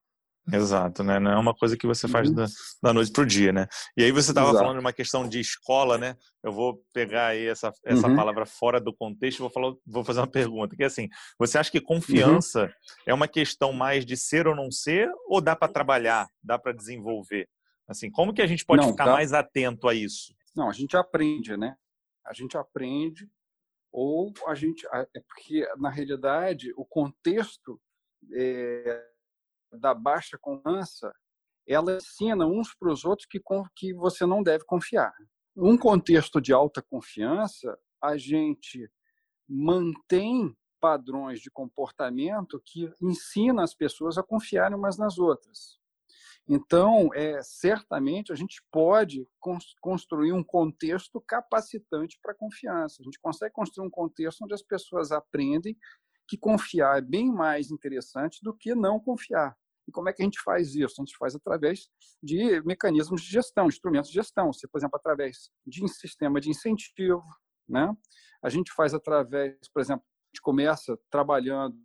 [0.53, 1.19] Exato, né?
[1.19, 2.35] Não é uma coisa que você faz uhum.
[2.35, 2.47] da,
[2.83, 3.67] da noite para o dia, né?
[3.97, 6.17] E aí você estava falando de uma questão de escola, né?
[6.43, 8.17] Eu vou pegar aí essa, essa uhum.
[8.17, 11.59] palavra fora do contexto e vou, falar, vou fazer uma pergunta, que é assim, você
[11.59, 11.85] acha que uhum.
[11.85, 12.71] confiança uhum.
[13.07, 16.73] é uma questão mais de ser ou não ser, ou dá para trabalhar, dá para
[16.73, 17.49] desenvolver?
[17.87, 19.13] Assim, como que a gente pode não, ficar dá...
[19.13, 20.35] mais atento a isso?
[20.57, 21.77] Não, a gente aprende, né?
[22.27, 23.29] A gente aprende
[23.93, 24.87] ou a gente...
[24.93, 27.81] É porque, na realidade, o contexto...
[28.33, 29.10] É
[29.73, 31.13] da baixa confiança,
[31.67, 33.41] ela ensina uns para os outros que,
[33.77, 35.13] que você não deve confiar.
[35.55, 38.91] Num contexto de alta confiança, a gente
[39.49, 45.79] mantém padrões de comportamento que ensina as pessoas a confiarem umas nas outras.
[46.49, 49.25] Então, é, certamente, a gente pode
[49.81, 52.97] construir um contexto capacitante para confiança.
[53.01, 55.77] A gente consegue construir um contexto onde as pessoas aprendem
[56.31, 59.57] que confiar é bem mais interessante do que não confiar.
[59.89, 60.95] E como é que a gente faz isso?
[61.01, 61.89] A gente faz através
[62.23, 64.53] de mecanismos de gestão, instrumentos de gestão.
[64.53, 67.25] Se, por exemplo, através de um sistema de incentivo,
[67.69, 67.93] né?
[68.41, 71.77] A gente faz através, por exemplo, a gente começa trabalhando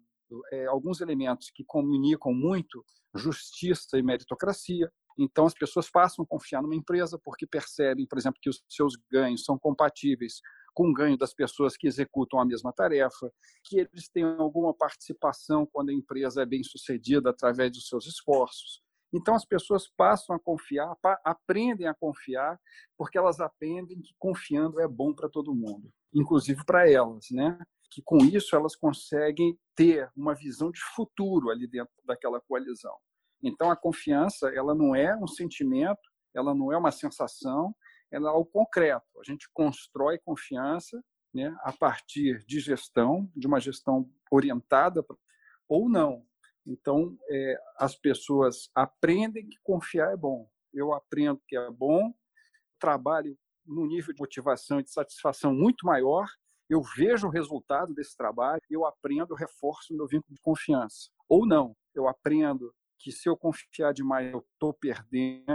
[0.54, 4.92] é, alguns elementos que comunicam muito justiça e meritocracia.
[5.18, 8.96] Então, as pessoas passam a confiar numa empresa porque percebem, por exemplo, que os seus
[9.12, 10.40] ganhos são compatíveis
[10.76, 13.32] com ganho das pessoas que executam a mesma tarefa,
[13.64, 18.84] que eles tenham alguma participação quando a empresa é bem sucedida através dos seus esforços.
[19.14, 22.60] Então, as pessoas passam a confiar, aprendem a confiar,
[22.98, 27.58] porque elas aprendem que confiando é bom para todo mundo, inclusive para elas, né?
[27.90, 32.96] Que com isso elas conseguem ter uma visão de futuro ali dentro daquela coalizão.
[33.42, 36.02] Então, a confiança, ela não é um sentimento,
[36.34, 37.74] ela não é uma sensação,
[38.12, 39.06] é algo concreto.
[39.20, 45.06] A gente constrói confiança né, a partir de gestão, de uma gestão orientada
[45.68, 46.26] ou não.
[46.66, 50.50] Então, é, as pessoas aprendem que confiar é bom.
[50.74, 52.14] Eu aprendo que é bom,
[52.80, 56.28] trabalho num nível de motivação e de satisfação muito maior,
[56.70, 61.10] eu vejo o resultado desse trabalho, eu aprendo, eu reforço o meu vínculo de confiança.
[61.28, 65.46] Ou não, eu aprendo que se eu confiar demais, eu estou perdendo,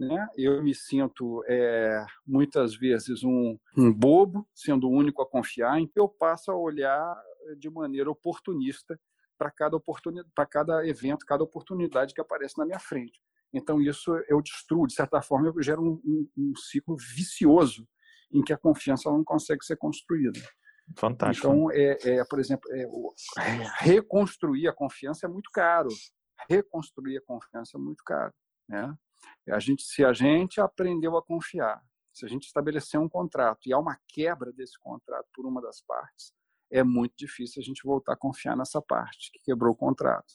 [0.00, 0.26] né?
[0.36, 6.04] Eu me sinto é, muitas vezes um, um, bobo, sendo o único a confiar, então
[6.04, 7.16] eu passo a olhar
[7.58, 8.98] de maneira oportunista
[9.38, 13.20] para cada oportunidade, para cada evento, cada oportunidade que aparece na minha frente.
[13.52, 17.86] Então isso eu destruo, de certa forma, eu gero um, um, um ciclo vicioso
[18.32, 20.40] em que a confiança não consegue ser construída.
[20.96, 21.46] Fantástico.
[21.46, 22.86] Então, é, é por exemplo, é,
[23.78, 25.88] reconstruir a confiança é muito caro.
[26.48, 28.32] Reconstruir a confiança é muito caro.
[28.68, 28.94] Né?
[29.48, 33.72] A gente, se a gente aprendeu a confiar, se a gente estabeleceu um contrato e
[33.72, 36.32] há uma quebra desse contrato por uma das partes,
[36.70, 40.34] é muito difícil a gente voltar a confiar nessa parte que quebrou o contrato.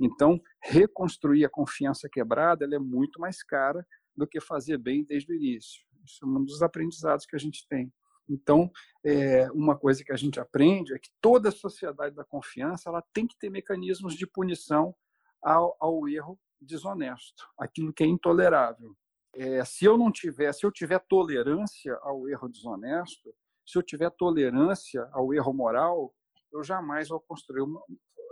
[0.00, 5.36] Então, reconstruir a confiança quebrada é muito mais cara do que fazer bem desde o
[5.36, 5.84] início.
[6.04, 7.92] Isso é um dos aprendizados que a gente tem.
[8.28, 8.70] Então,
[9.04, 13.26] é, uma coisa que a gente aprende é que toda sociedade da confiança ela tem
[13.26, 14.94] que ter mecanismos de punição
[15.40, 18.96] ao, ao erro desonesto, aquilo que é intolerável.
[19.34, 23.34] É, se eu não tiver, se eu tiver tolerância ao erro desonesto,
[23.66, 26.14] se eu tiver tolerância ao erro moral,
[26.52, 27.82] eu jamais vou construir uma,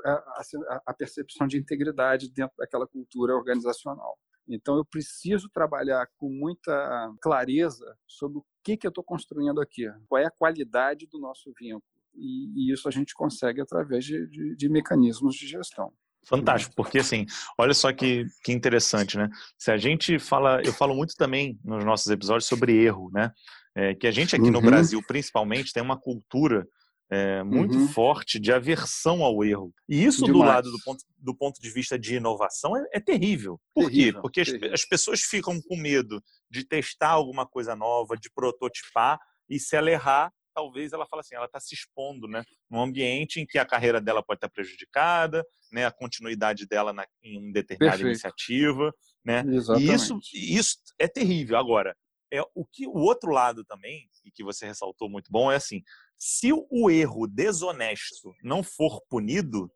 [0.04, 4.18] a, a, percepção de integridade dentro daquela cultura organizacional.
[4.46, 9.86] Então, eu preciso trabalhar com muita clareza sobre o que, que eu estou construindo aqui,
[10.06, 11.82] qual é a qualidade do nosso vínculo.
[12.14, 15.92] E, e isso a gente consegue através de, de, de mecanismos de gestão.
[16.26, 17.26] Fantástico, porque assim,
[17.58, 19.28] olha só que, que interessante, né?
[19.58, 23.30] Se a gente fala, eu falo muito também nos nossos episódios sobre erro, né?
[23.76, 24.52] É, que a gente aqui uhum.
[24.52, 26.66] no Brasil, principalmente, tem uma cultura
[27.10, 27.88] é, muito uhum.
[27.88, 29.72] forte de aversão ao erro.
[29.88, 30.32] E isso, Demais.
[30.32, 33.60] do lado do ponto, do ponto de vista de inovação, é, é terrível.
[33.74, 34.20] Por terrível, quê?
[34.20, 39.58] Porque as, as pessoas ficam com medo de testar alguma coisa nova, de prototipar, e
[39.58, 43.46] se ela errar, talvez ela fala assim, ela está se expondo, né, num ambiente em
[43.46, 48.10] que a carreira dela pode estar prejudicada, né, a continuidade dela na, em determinada Perfeito.
[48.10, 49.44] iniciativa, né?
[49.46, 49.90] Exatamente.
[49.90, 51.56] E isso, isso é terrível.
[51.56, 51.96] Agora,
[52.32, 55.82] é o que o outro lado também e que você ressaltou muito bom é assim,
[56.16, 59.70] se o erro desonesto não for punido,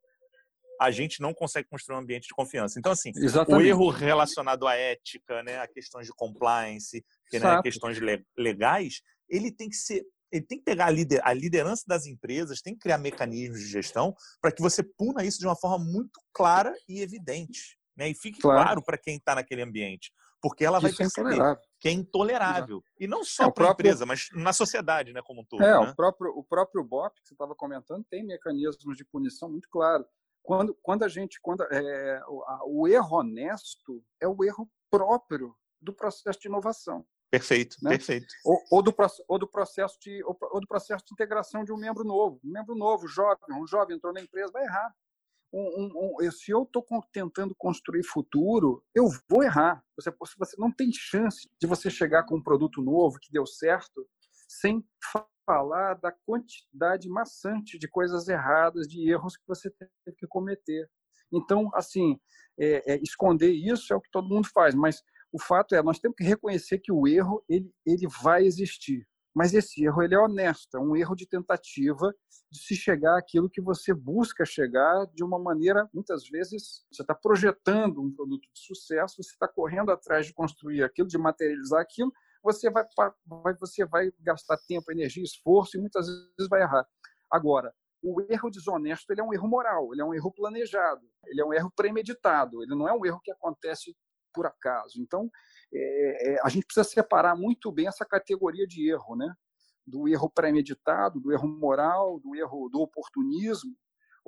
[0.80, 2.78] a gente não consegue construir um ambiente de confiança.
[2.78, 3.64] Então, assim, Exatamente.
[3.64, 7.98] o erro relacionado à ética, né, a questões de compliance, né, questões
[8.36, 12.60] legais, ele tem que ser ele tem que pegar a, lider, a liderança das empresas,
[12.60, 16.20] tem que criar mecanismos de gestão para que você puna isso de uma forma muito
[16.32, 17.78] clara e evidente.
[17.96, 18.10] Né?
[18.10, 20.12] E fique claro, claro para quem está naquele ambiente.
[20.40, 22.76] Porque ela vai é perceber é que é intolerável.
[22.76, 22.96] Exato.
[23.00, 23.84] E não só é, para a próprio...
[23.86, 25.62] empresa, mas na sociedade, né, como um todo.
[25.62, 25.90] É, né?
[25.90, 30.06] o, próprio, o próprio BOP, que você estava comentando, tem mecanismos de punição muito claros.
[30.42, 35.54] Quando, quando a gente, quando é, o, a, o erro honesto é o erro próprio
[35.80, 37.04] do processo de inovação.
[37.30, 37.90] Perfeito, né?
[37.90, 38.26] perfeito.
[38.44, 38.94] Ou, ou, do,
[39.28, 42.40] ou, do processo de, ou, ou, do processo de integração de um membro novo.
[42.42, 44.94] Um membro novo, jovem, um jovem entrou na empresa, vai errar.
[45.52, 49.82] Um, um, um, se eu estou tentando construir futuro, eu vou errar.
[49.96, 54.06] Você, você não tem chance de você chegar com um produto novo que deu certo
[54.48, 54.86] sem
[55.46, 60.88] falar da quantidade maçante de coisas erradas, de erros que você teve que cometer.
[61.32, 62.18] Então, assim,
[62.58, 65.98] é, é, esconder isso é o que todo mundo faz, mas o fato é, nós
[65.98, 69.06] temos que reconhecer que o erro ele, ele vai existir.
[69.34, 72.12] Mas esse erro ele é honesto, é um erro de tentativa
[72.50, 77.14] de se chegar àquilo que você busca chegar de uma maneira, muitas vezes, você está
[77.14, 82.10] projetando um produto de sucesso, você está correndo atrás de construir aquilo, de materializar aquilo,
[82.42, 82.84] você vai,
[83.60, 86.86] você vai gastar tempo, energia, esforço e muitas vezes vai errar.
[87.30, 91.40] Agora, o erro desonesto ele é um erro moral, ele é um erro planejado, ele
[91.40, 93.94] é um erro premeditado, ele não é um erro que acontece
[94.32, 95.00] por acaso.
[95.00, 95.30] Então,
[95.72, 99.32] é, é, a gente precisa separar muito bem essa categoria de erro, né?
[99.86, 103.74] Do erro premeditado, do erro moral, do erro do oportunismo,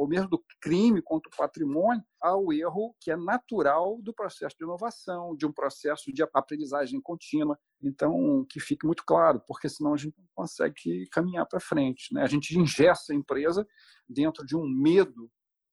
[0.01, 4.65] ou mesmo do crime contra o patrimônio, ao erro que é natural do processo de
[4.65, 7.59] inovação, de um processo de aprendizagem contínua.
[7.83, 12.15] Então, que fique muito claro, porque senão a gente não consegue caminhar para frente.
[12.15, 12.23] Né?
[12.23, 13.67] A gente ingessa a empresa
[14.09, 15.31] dentro de um medo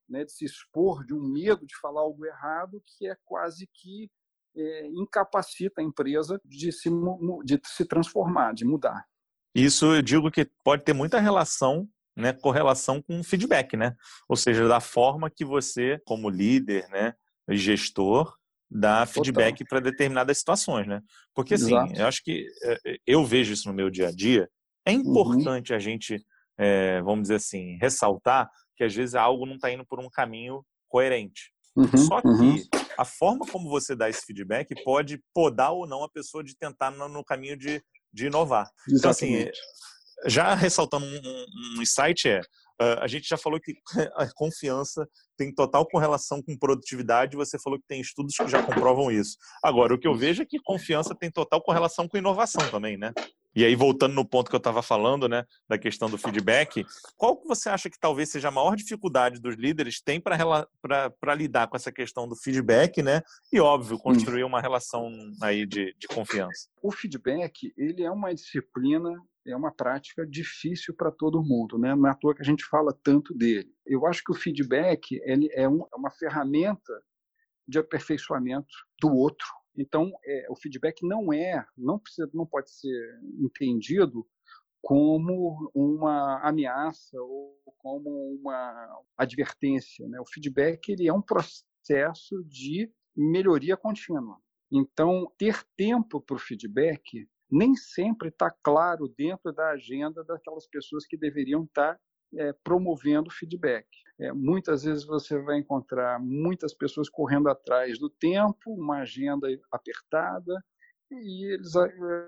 [0.10, 4.10] né, de se expor, de um medo de falar algo errado, que é quase que
[4.58, 6.90] é, incapacita a empresa de se,
[7.46, 9.06] de se transformar, de mudar.
[9.56, 13.96] Isso eu digo que pode ter muita relação né, correlação com feedback, né?
[14.28, 17.14] Ou seja, da forma que você, como líder, né,
[17.48, 18.36] gestor,
[18.70, 21.02] dá feedback para determinadas situações, né?
[21.34, 21.94] Porque assim, Exato.
[21.94, 24.50] eu acho que é, eu vejo isso no meu dia a dia.
[24.84, 25.02] É uhum.
[25.02, 25.78] importante uhum.
[25.78, 26.26] a gente,
[26.58, 30.66] é, vamos dizer assim, ressaltar que às vezes algo não está indo por um caminho
[30.90, 31.52] coerente.
[31.76, 32.56] Uhum, Só que uhum.
[32.98, 36.92] A forma como você dá esse feedback pode podar ou não a pessoa de tentar
[36.92, 37.82] no, no caminho de,
[38.12, 38.70] de inovar.
[38.88, 38.98] Exatamente.
[38.98, 39.52] Então, assim,
[40.26, 41.46] já ressaltando um,
[41.78, 42.40] um insight é,
[42.82, 43.76] uh, a gente já falou que
[44.16, 45.08] a confiança
[45.38, 49.38] tem total correlação com produtividade, você falou que tem estudos que já comprovam isso.
[49.64, 53.14] Agora, o que eu vejo é que confiança tem total correlação com inovação também, né?
[53.56, 57.36] E aí, voltando no ponto que eu estava falando, né, da questão do feedback, qual
[57.36, 61.76] que você acha que talvez seja a maior dificuldade dos líderes tem para lidar com
[61.76, 63.22] essa questão do feedback, né?
[63.52, 66.68] E, óbvio, construir uma relação aí de, de confiança?
[66.82, 69.12] O feedback, ele é uma disciplina
[69.52, 71.96] é uma prática difícil para todo mundo, né?
[71.96, 73.72] Não é à toa que a gente fala tanto dele.
[73.86, 76.94] Eu acho que o feedback ele é, um, é uma ferramenta
[77.68, 78.68] de aperfeiçoamento
[79.02, 79.48] do outro.
[79.78, 84.28] Então, é, o feedback não é, não precisa, não pode ser entendido
[84.82, 90.08] como uma ameaça ou como uma advertência.
[90.08, 90.20] Né?
[90.20, 94.40] O feedback ele é um processo de melhoria contínua.
[94.72, 101.06] Então, ter tempo para o feedback nem sempre está claro dentro da agenda daquelas pessoas
[101.06, 102.00] que deveriam estar tá,
[102.36, 103.88] é, promovendo feedback.
[104.20, 110.54] É, muitas vezes você vai encontrar muitas pessoas correndo atrás do tempo, uma agenda apertada,
[111.10, 111.74] e eles,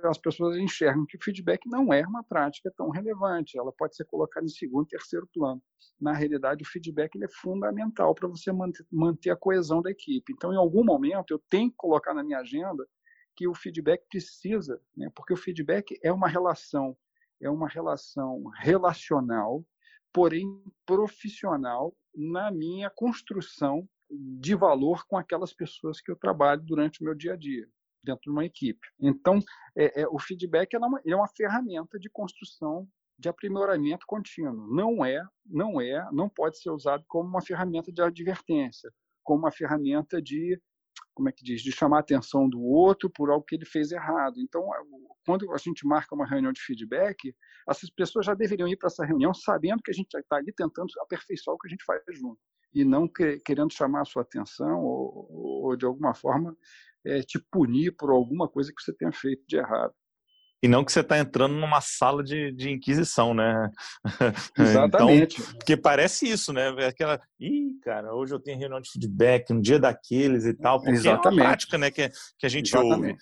[0.06, 4.06] as pessoas enxergam que o feedback não é uma prática tão relevante, ela pode ser
[4.06, 5.62] colocada em segundo, terceiro plano.
[6.00, 10.32] Na realidade, o feedback ele é fundamental para você manter, manter a coesão da equipe.
[10.32, 12.88] Então, em algum momento, eu tenho que colocar na minha agenda
[13.36, 15.10] que o feedback precisa, né?
[15.14, 16.96] porque o feedback é uma relação,
[17.42, 19.66] é uma relação relacional,
[20.13, 20.45] porém
[20.86, 27.13] profissional na minha construção de valor com aquelas pessoas que eu trabalho durante o meu
[27.13, 27.67] dia a dia
[28.04, 28.88] dentro de uma equipe.
[29.00, 29.39] Então,
[29.76, 34.74] é, é, o feedback é uma, é uma ferramenta de construção de aprimoramento contínuo.
[34.74, 38.89] Não é, não é, não pode ser usado como uma ferramenta de advertência,
[39.24, 40.60] como uma ferramenta de
[41.13, 43.91] como é que diz, de chamar a atenção do outro por algo que ele fez
[43.91, 44.36] errado.
[44.39, 44.63] Então,
[45.26, 47.36] quando a gente marca uma reunião de feedback,
[47.67, 50.89] essas pessoas já deveriam ir para essa reunião sabendo que a gente está ali tentando
[51.02, 52.39] aperfeiçoar o que a gente faz junto
[52.74, 56.56] e não que, querendo chamar a sua atenção ou, ou de alguma forma
[57.06, 59.93] é, te punir por alguma coisa que você tenha feito de errado.
[60.62, 63.69] E não que você está entrando numa sala de, de inquisição, né?
[64.58, 65.39] Exatamente.
[65.39, 66.69] então, porque parece isso, né?
[66.86, 70.91] Aquela, ih, cara, hoje eu tenho reunião de feedback, um dia daqueles e tal, porque
[70.91, 71.39] Exatamente.
[71.39, 73.12] é a prática, né, que, que a gente Exatamente.
[73.12, 73.18] ouve.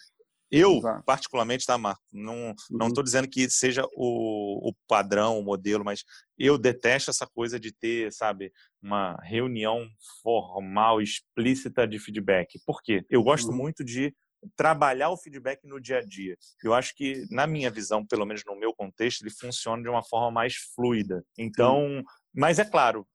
[0.49, 1.03] Eu, Exato.
[1.03, 2.01] particularmente, tá, Marco?
[2.11, 3.03] Não não estou uhum.
[3.03, 6.03] dizendo que seja o, o padrão, o modelo, mas
[6.37, 9.85] eu detesto essa coisa de ter, sabe, uma reunião
[10.23, 12.59] formal, explícita de feedback.
[12.65, 13.05] Por quê?
[13.09, 13.57] Eu gosto uhum.
[13.57, 14.13] muito de
[14.55, 16.37] trabalhar o feedback no dia a dia.
[16.63, 20.03] Eu acho que, na minha visão, pelo menos no meu contexto, ele funciona de uma
[20.03, 21.23] forma mais fluida.
[21.37, 22.03] Então, Sim.
[22.33, 23.07] mas é claro,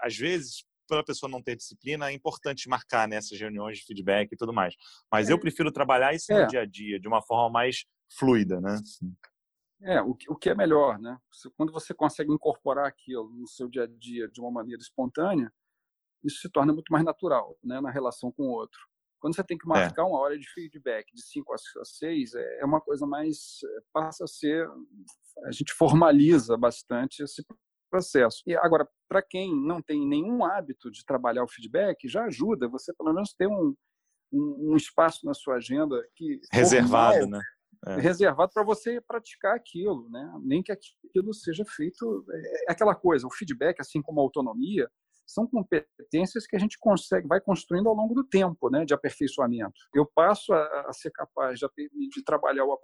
[0.00, 4.32] às vezes pela pessoa não ter disciplina, é importante marcar nessas né, reuniões de feedback
[4.32, 4.74] e tudo mais.
[5.10, 5.32] Mas é.
[5.32, 6.42] eu prefiro trabalhar isso é.
[6.42, 7.86] no dia a dia, de uma forma mais
[8.18, 8.78] fluida, né?
[9.82, 11.18] É, o que, o que é melhor, né?
[11.56, 15.52] Quando você consegue incorporar aquilo no seu dia a dia de uma maneira espontânea,
[16.22, 18.80] isso se torna muito mais natural, né, na relação com o outro.
[19.24, 19.68] Quando você tem que é.
[19.70, 20.04] marcar é.
[20.04, 23.60] uma hora de feedback de 5 a 6, é, uma coisa mais.
[23.90, 24.68] Passa a ser.
[25.46, 27.42] A gente formaliza bastante esse
[27.90, 28.42] processo.
[28.46, 32.92] E agora, para quem não tem nenhum hábito de trabalhar o feedback, já ajuda você
[32.92, 33.74] pelo menos ter um,
[34.30, 37.44] um, um espaço na sua agenda que reservado, formal, né?
[37.86, 38.00] É.
[38.00, 40.38] reservado para você praticar aquilo, né?
[40.42, 43.26] Nem que aquilo seja feito é, é aquela coisa.
[43.26, 44.86] O feedback, assim como a autonomia,
[45.26, 49.74] são competências que a gente consegue, vai construindo ao longo do tempo, né, de aperfeiçoamento.
[49.94, 51.68] Eu passo a, a ser capaz de,
[52.08, 52.78] de trabalhar o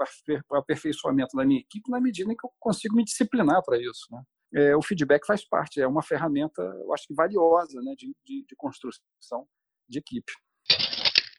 [0.56, 4.22] aperfeiçoamento da minha equipe na medida em que eu consigo me disciplinar para isso, né.
[4.52, 8.44] É, o feedback faz parte, é uma ferramenta, eu acho que valiosa, né, de, de,
[8.48, 9.46] de construção
[9.88, 10.32] de equipe.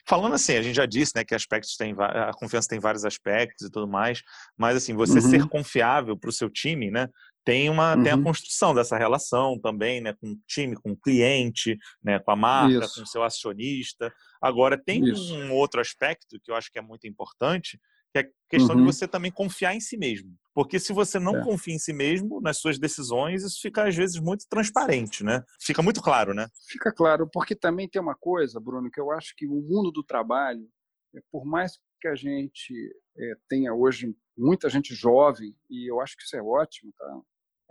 [0.07, 3.67] Falando assim, a gente já disse, né, que aspectos tem a confiança tem vários aspectos
[3.67, 4.21] e tudo mais,
[4.57, 5.21] mas assim, você uhum.
[5.21, 7.07] ser confiável para o seu time, né,
[7.43, 8.03] tem uma uhum.
[8.03, 8.23] tem a uhum.
[8.23, 12.85] construção dessa relação também, né, com o time, com o cliente, né, com a marca,
[12.85, 12.95] Isso.
[12.95, 14.13] com o seu acionista.
[14.41, 15.35] Agora tem Isso.
[15.35, 17.79] um outro aspecto que eu acho que é muito importante,
[18.13, 18.81] que é a questão uhum.
[18.81, 20.35] de você também confiar em si mesmo.
[20.53, 21.43] Porque se você não é.
[21.43, 25.43] confia em si mesmo, nas suas decisões, isso fica às vezes muito transparente, né?
[25.61, 26.47] Fica muito claro, né?
[26.67, 30.03] Fica claro, porque também tem uma coisa, Bruno, que eu acho que o mundo do
[30.03, 30.67] trabalho,
[31.15, 32.73] é, por mais que a gente
[33.17, 37.21] é, tenha hoje muita gente jovem, e eu acho que isso é ótimo, tá?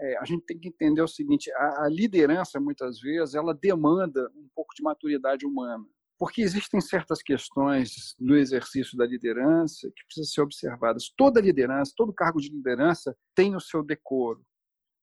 [0.00, 4.30] É, a gente tem que entender o seguinte: a, a, liderança, muitas vezes, ela demanda
[4.34, 5.84] um pouco de maturidade humana.
[6.18, 11.12] Porque existem certas questões no exercício da liderança que precisam ser observadas.
[11.16, 14.44] Toda liderança, todo cargo de liderança tem o seu decoro,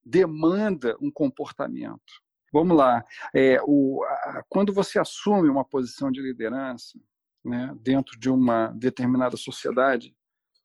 [0.03, 2.21] demanda um comportamento.
[2.53, 3.03] Vamos lá.
[3.33, 6.99] É, o, a, quando você assume uma posição de liderança
[7.43, 10.15] né, dentro de uma determinada sociedade,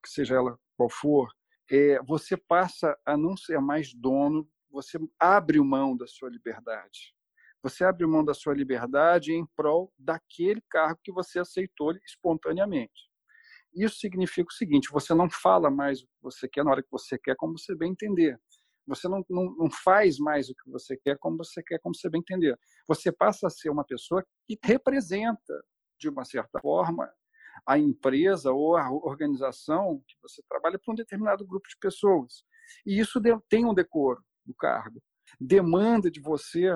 [0.03, 1.33] que seja ela qual for,
[1.71, 7.15] é, você passa a não ser mais dono, você abre mão da sua liberdade.
[7.63, 13.11] Você abre mão da sua liberdade em prol daquele cargo que você aceitou espontaneamente.
[13.75, 16.91] Isso significa o seguinte: você não fala mais o que você quer na hora que
[16.91, 18.39] você quer, como você bem entender.
[18.87, 22.11] Você não, não, não faz mais o que você quer, como você quer, como você
[22.11, 22.59] bem entender.
[22.89, 25.65] Você passa a ser uma pessoa que representa,
[25.99, 27.09] de uma certa forma,
[27.67, 32.45] a empresa ou a organização que você trabalha para um determinado grupo de pessoas.
[32.87, 35.03] E isso tem um decoro do cargo.
[35.41, 36.73] Demanda de você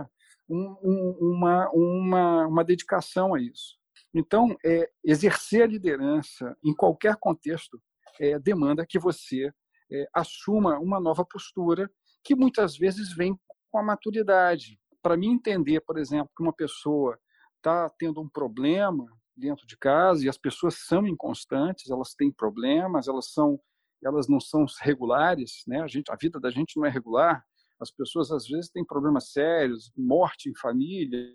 [0.49, 3.77] um, um, uma, uma, uma dedicação a isso.
[4.15, 7.81] Então, é, exercer a liderança em qualquer contexto
[8.21, 9.53] é, demanda que você
[9.93, 11.91] é, assuma uma nova postura
[12.25, 13.39] que muitas vezes vem
[13.71, 14.79] com a maturidade.
[15.03, 17.19] Para mim entender, por exemplo, que uma pessoa
[17.57, 19.07] está tendo um problema
[19.37, 23.61] dentro de casa e as pessoas são inconstantes, elas têm problemas, elas são
[24.05, 25.81] elas não são regulares, né?
[25.81, 27.45] A gente a vida da gente não é regular.
[27.81, 31.29] As pessoas às vezes têm problemas sérios, morte em família,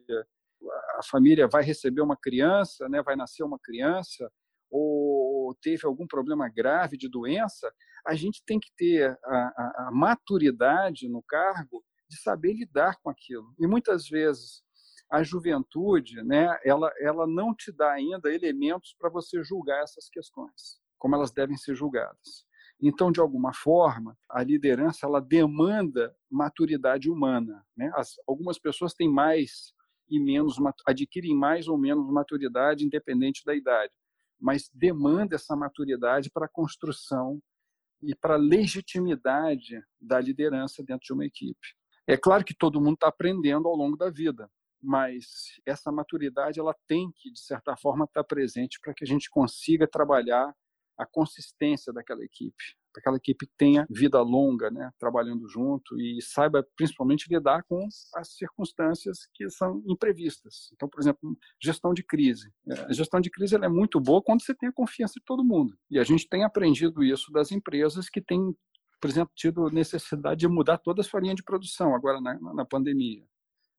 [0.97, 3.02] a família vai receber uma criança, né?
[3.02, 4.32] Vai nascer uma criança
[4.70, 7.72] ou teve algum problema grave de doença,
[8.08, 13.10] a gente tem que ter a, a, a maturidade no cargo de saber lidar com
[13.10, 13.54] aquilo.
[13.60, 14.64] E muitas vezes
[15.12, 20.80] a juventude, né, ela, ela não te dá ainda elementos para você julgar essas questões,
[20.97, 22.45] como elas devem ser julgadas.
[22.82, 27.64] Então, de alguma forma, a liderança ela demanda maturidade humana.
[27.78, 27.91] Né?
[27.93, 29.74] As, algumas pessoas têm mais
[30.09, 30.55] e menos,
[30.88, 33.93] adquirem mais ou menos maturidade, independente da idade,
[34.39, 37.41] mas demanda essa maturidade para a construção
[38.01, 41.76] e para a legitimidade da liderança dentro de uma equipe.
[42.07, 44.49] É claro que todo mundo está aprendendo ao longo da vida,
[44.82, 49.30] mas essa maturidade ela tem que de certa forma estar presente para que a gente
[49.30, 50.54] consiga trabalhar
[50.98, 56.22] a consistência daquela equipe, para que aquela equipe tenha vida longa, né, trabalhando junto e
[56.22, 60.70] saiba principalmente lidar com as circunstâncias que são imprevistas.
[60.74, 62.52] Então, por exemplo, gestão de crise.
[62.70, 65.44] É, a gestão de crise é muito boa quando você tem a confiança de todo
[65.44, 65.76] mundo.
[65.90, 68.56] E a gente tem aprendido isso das empresas que têm
[69.02, 72.64] por exemplo, tido necessidade de mudar toda a sua linha de produção agora na, na
[72.64, 73.26] pandemia.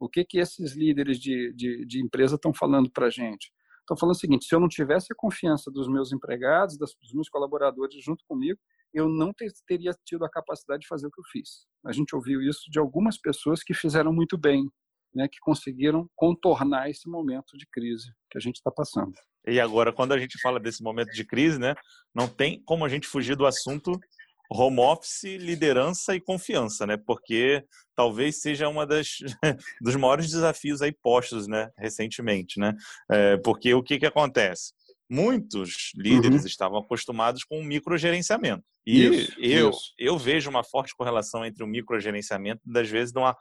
[0.03, 3.53] O que, que esses líderes de, de, de empresa estão falando para a gente?
[3.79, 7.15] Estão falando o seguinte: se eu não tivesse a confiança dos meus empregados, das, dos
[7.15, 8.59] meus colaboradores junto comigo,
[8.93, 11.69] eu não ter, teria tido a capacidade de fazer o que eu fiz.
[11.87, 14.69] A gente ouviu isso de algumas pessoas que fizeram muito bem,
[15.15, 19.13] né, que conseguiram contornar esse momento de crise que a gente está passando.
[19.47, 21.77] E agora, quando a gente fala desse momento de crise, né,
[22.13, 23.93] não tem como a gente fugir do assunto
[24.51, 26.97] home office, liderança e confiança, né?
[26.97, 27.65] Porque
[27.95, 29.19] talvez seja uma das
[29.81, 32.75] dos maiores desafios aí postos, né, recentemente, né?
[33.11, 34.73] É, porque o que que acontece?
[35.11, 36.47] Muitos líderes uhum.
[36.47, 38.65] estavam acostumados com o microgerenciamento.
[38.87, 39.95] E isso, eu, isso.
[39.99, 43.37] eu vejo uma forte correlação entre o microgerenciamento, das vezes, de uma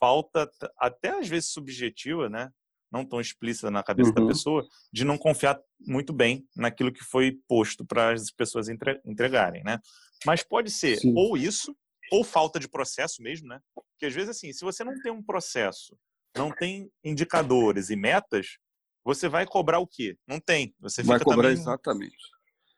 [0.00, 2.50] falta, até às vezes subjetiva, né?
[2.92, 4.14] não tão explícita na cabeça uhum.
[4.14, 9.64] da pessoa, de não confiar muito bem naquilo que foi posto para as pessoas entregarem,
[9.64, 9.78] né?
[10.26, 11.14] Mas pode ser Sim.
[11.16, 11.76] ou isso,
[12.10, 13.60] ou falta de processo mesmo, né?
[13.74, 15.96] Porque às vezes, assim, se você não tem um processo,
[16.36, 18.58] não tem indicadores e metas,
[19.04, 20.16] você vai cobrar o quê?
[20.26, 20.74] Não tem.
[20.80, 21.52] Você vai cobrar também...
[21.52, 22.16] exatamente.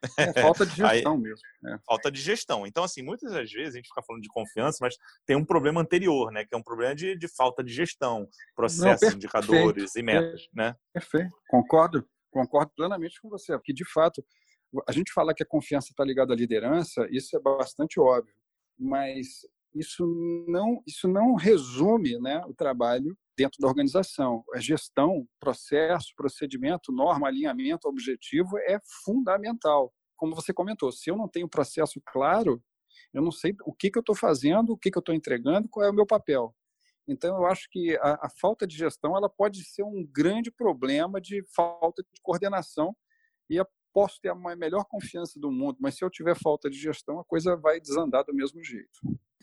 [0.18, 1.40] É falta de gestão Aí, mesmo.
[1.66, 1.78] É.
[1.86, 2.66] Falta de gestão.
[2.66, 5.80] Então, assim, muitas das vezes a gente fica falando de confiança, mas tem um problema
[5.80, 6.44] anterior, né?
[6.44, 10.76] Que é um problema de, de falta de gestão, processos, indicadores e metas, né?
[10.92, 11.34] Perfeito.
[11.48, 12.06] Concordo.
[12.30, 13.56] Concordo plenamente com você.
[13.56, 14.22] Porque, de fato,
[14.86, 18.34] a gente fala que a confiança está ligada à liderança, isso é bastante óbvio.
[18.78, 20.06] Mas isso
[20.48, 24.44] não, isso não resume né, o trabalho dentro da organização.
[24.54, 29.92] A gestão, processo, procedimento, norma, alinhamento, objetivo é fundamental.
[30.16, 32.62] Como você comentou, se eu não tenho processo claro,
[33.12, 35.68] eu não sei o que, que eu estou fazendo, o que, que eu estou entregando,
[35.68, 36.54] qual é o meu papel.
[37.06, 41.20] Então, eu acho que a, a, falta de gestão ela pode ser um grande problema
[41.20, 42.96] de falta de coordenação
[43.50, 46.76] e a posso ter a melhor confiança do mundo, mas se eu tiver falta de
[46.76, 48.90] gestão, a coisa vai desandar do mesmo jeito.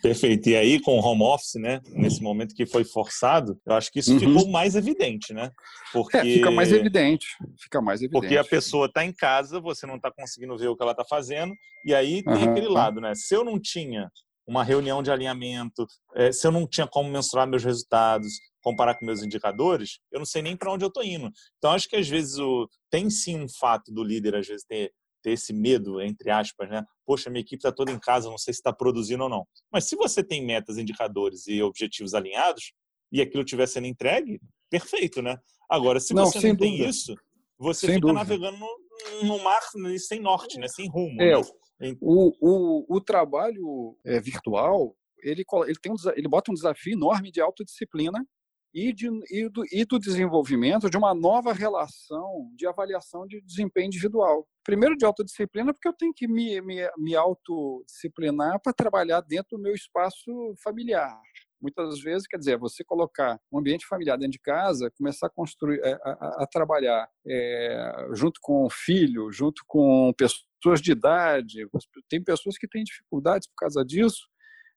[0.01, 0.49] Perfeito.
[0.49, 3.99] E aí, com o home office, né, nesse momento que foi forçado, eu acho que
[3.99, 4.19] isso uhum.
[4.19, 5.51] ficou mais evidente, né?
[5.93, 6.17] Porque...
[6.17, 7.27] É, fica mais evidente.
[7.57, 8.19] Fica mais evidente.
[8.19, 11.05] Porque a pessoa está em casa, você não está conseguindo ver o que ela está
[11.05, 11.53] fazendo,
[11.85, 12.51] e aí tem uhum.
[12.51, 13.13] aquele lado, né?
[13.15, 14.09] Se eu não tinha
[14.47, 15.85] uma reunião de alinhamento,
[16.15, 20.25] eh, se eu não tinha como mensurar meus resultados, comparar com meus indicadores, eu não
[20.25, 21.29] sei nem para onde eu estou indo.
[21.57, 22.67] Então, acho que às vezes o...
[22.89, 26.83] tem sim um fato do líder, às vezes, ter, ter esse medo, entre aspas, né?
[27.05, 29.45] Poxa, minha equipe está toda em casa, não sei se está produzindo ou não.
[29.71, 32.73] Mas se você tem metas, indicadores e objetivos alinhados,
[33.11, 34.39] e aquilo estiver sendo entregue,
[34.69, 35.37] perfeito, né?
[35.69, 36.77] Agora, se não, você não dúvida.
[36.77, 37.15] tem isso,
[37.57, 38.19] você sem fica dúvida.
[38.19, 39.61] navegando no, no, mar
[39.97, 40.67] sem norte, né?
[40.67, 41.21] sem rumo.
[41.21, 41.39] É,
[41.79, 41.95] né?
[41.99, 47.31] o, o, o trabalho é, virtual, ele, ele, tem um, ele bota um desafio enorme
[47.31, 48.25] de autodisciplina
[48.73, 53.87] e, de, e, do, e do desenvolvimento de uma nova relação de avaliação de desempenho
[53.87, 54.47] individual.
[54.63, 59.61] Primeiro, de autodisciplina, porque eu tenho que me, me, me autodisciplinar para trabalhar dentro do
[59.61, 61.19] meu espaço familiar.
[61.61, 65.79] Muitas vezes, quer dizer, você colocar um ambiente familiar dentro de casa, começar a construir,
[65.83, 71.67] é, a, a, a trabalhar é, junto com o filho, junto com pessoas de idade.
[72.09, 74.27] Tem pessoas que têm dificuldades por causa disso,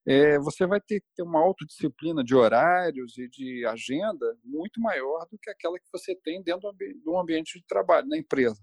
[0.06, 5.26] é, você vai ter que ter uma autodisciplina de horários e de agenda muito maior
[5.30, 8.62] do que aquela que você tem dentro de um ambiente de trabalho na empresa.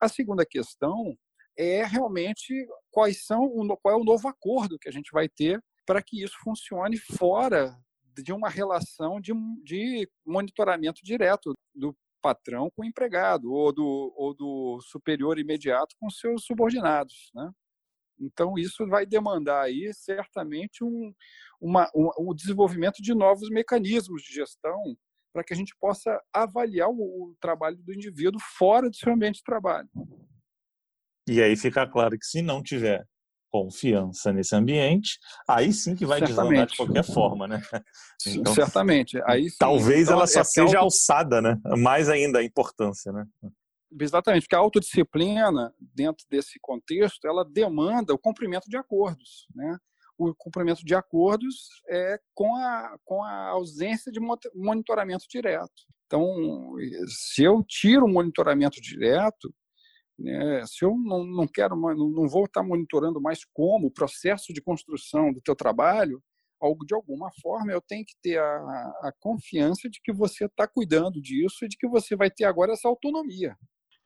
[0.00, 1.16] A segunda questão
[1.56, 2.54] é realmente
[2.90, 3.48] quais são
[3.82, 7.76] qual é o novo acordo que a gente vai ter para que isso funcione fora
[8.16, 14.34] de uma relação de, de monitoramento direto do patrão com o empregado ou do, ou
[14.34, 17.50] do superior imediato com seus subordinados, né?
[18.20, 21.12] Então, isso vai demandar aí, certamente, um,
[21.60, 24.96] uma, um, o desenvolvimento de novos mecanismos de gestão
[25.32, 29.36] para que a gente possa avaliar o, o, trabalho do indivíduo fora do seu ambiente
[29.36, 29.88] de trabalho.
[31.28, 33.06] E aí fica claro que se não tiver
[33.50, 35.18] confiança nesse ambiente,
[35.48, 37.60] aí sim que vai desandar de qualquer forma, né?
[38.26, 39.20] Então, certamente.
[39.24, 40.84] Aí sim, talvez então, ela só é seja auto...
[40.84, 41.56] alçada, né?
[41.78, 43.24] Mais ainda a importância, né?
[43.98, 49.48] Exatamente, porque a autodisciplina, dentro desse contexto, ela demanda o cumprimento de acordos.
[49.54, 49.76] Né?
[50.16, 54.20] O cumprimento de acordos é com a, com a ausência de
[54.54, 55.72] monitoramento direto.
[56.06, 56.74] Então,
[57.06, 59.52] se eu tiro o monitoramento direto,
[60.18, 64.60] né, se eu não, não quero, não vou estar monitorando mais como o processo de
[64.60, 66.22] construção do teu trabalho,
[66.60, 68.44] algo de alguma forma eu tenho que ter a,
[69.02, 72.72] a confiança de que você está cuidando disso e de que você vai ter agora
[72.72, 73.56] essa autonomia.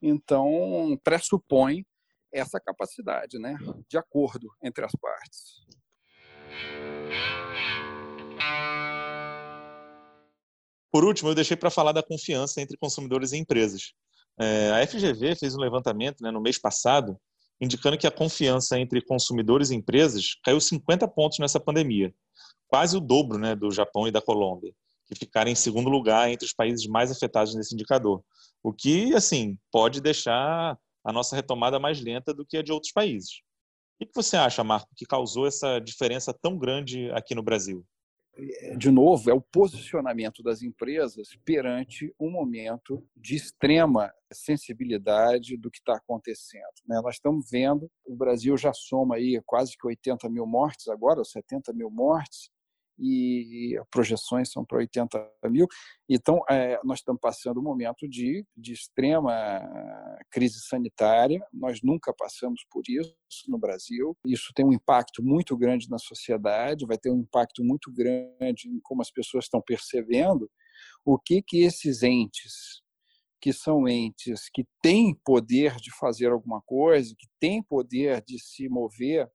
[0.01, 1.85] Então, pressupõe
[2.33, 3.57] essa capacidade né,
[3.89, 5.65] de acordo entre as partes.
[10.91, 13.93] Por último, eu deixei para falar da confiança entre consumidores e empresas.
[14.39, 17.19] É, a FGV fez um levantamento né, no mês passado
[17.59, 22.13] indicando que a confiança entre consumidores e empresas caiu 50 pontos nessa pandemia,
[22.67, 24.73] quase o dobro né, do Japão e da Colômbia,
[25.05, 28.23] que ficaram em segundo lugar entre os países mais afetados nesse indicador.
[28.63, 32.91] O que, assim, pode deixar a nossa retomada mais lenta do que a de outros
[32.91, 33.41] países.
[34.01, 37.85] O que você acha, Marco, que causou essa diferença tão grande aqui no Brasil?
[38.77, 45.77] de novo, é o posicionamento das empresas perante um momento de extrema sensibilidade do que
[45.77, 46.63] está acontecendo.
[46.85, 46.99] Né?
[47.01, 51.71] Nós estamos vendo, o Brasil já soma aí quase que 80 mil mortes agora, 70
[51.71, 52.49] mil mortes,
[52.97, 55.67] e projeções são para 80 mil.
[56.09, 59.61] Então, é, nós estamos passando um momento de, de extrema
[60.31, 61.45] crise sanitária.
[61.53, 63.15] Nós nunca passamos por isso
[63.47, 64.15] no Brasil.
[64.25, 68.79] Isso tem um impacto muito grande na sociedade, vai ter um impacto muito grande em
[68.81, 70.49] como as pessoas estão percebendo
[71.03, 72.83] o que, que esses entes
[73.45, 78.67] que são entes que têm poder de fazer alguma coisa, que têm poder de se
[78.67, 79.29] mover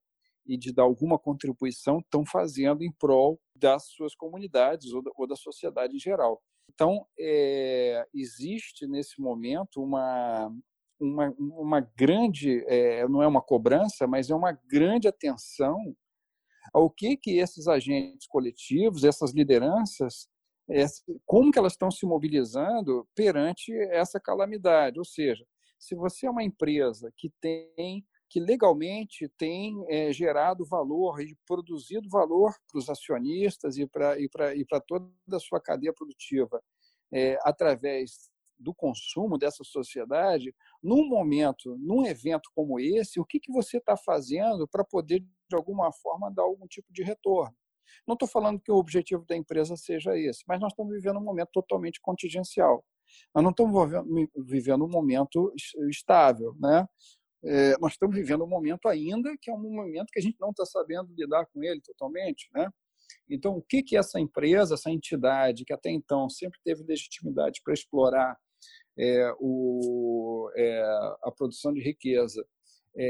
[0.47, 5.27] e de dar alguma contribuição estão fazendo em prol das suas comunidades ou da, ou
[5.27, 6.43] da sociedade em geral.
[6.73, 10.51] Então, é, existe nesse momento uma,
[11.01, 15.95] uma, uma grande, é, não é uma cobrança, mas é uma grande atenção
[16.73, 20.29] ao que, que esses agentes coletivos, essas lideranças,
[21.27, 24.99] como que elas estão se mobilizando perante essa calamidade.
[24.99, 25.45] Ou seja,
[25.79, 32.09] se você é uma empresa que tem que legalmente tem é, gerado valor e produzido
[32.09, 36.63] valor para os acionistas e para e e toda a sua cadeia produtiva
[37.13, 43.51] é, através do consumo dessa sociedade, num momento, num evento como esse, o que, que
[43.51, 47.57] você está fazendo para poder, de alguma forma, dar algum tipo de retorno?
[48.07, 51.25] Não estou falando que o objetivo da empresa seja esse, mas nós estamos vivendo um
[51.25, 52.85] momento totalmente contingencial.
[53.35, 53.91] Nós não estamos
[54.47, 55.53] vivendo um momento
[55.89, 56.55] estável.
[56.61, 56.87] Né?
[57.43, 60.51] É, nós estamos vivendo um momento ainda que é um momento que a gente não
[60.51, 62.71] está sabendo lidar com ele totalmente, né?
[63.29, 67.75] Então, o que que essa empresa, essa entidade que até então sempre teve legitimidade para
[67.75, 68.37] explorar
[68.97, 70.83] é, o, é,
[71.23, 72.45] a produção de riqueza,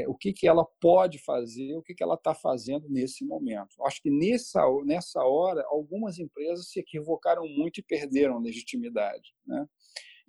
[0.07, 3.83] o que que ela pode fazer, o que que ela está fazendo nesse momento?
[3.83, 9.67] Acho que nessa nessa hora algumas empresas se equivocaram muito e perderam legitimidade, né?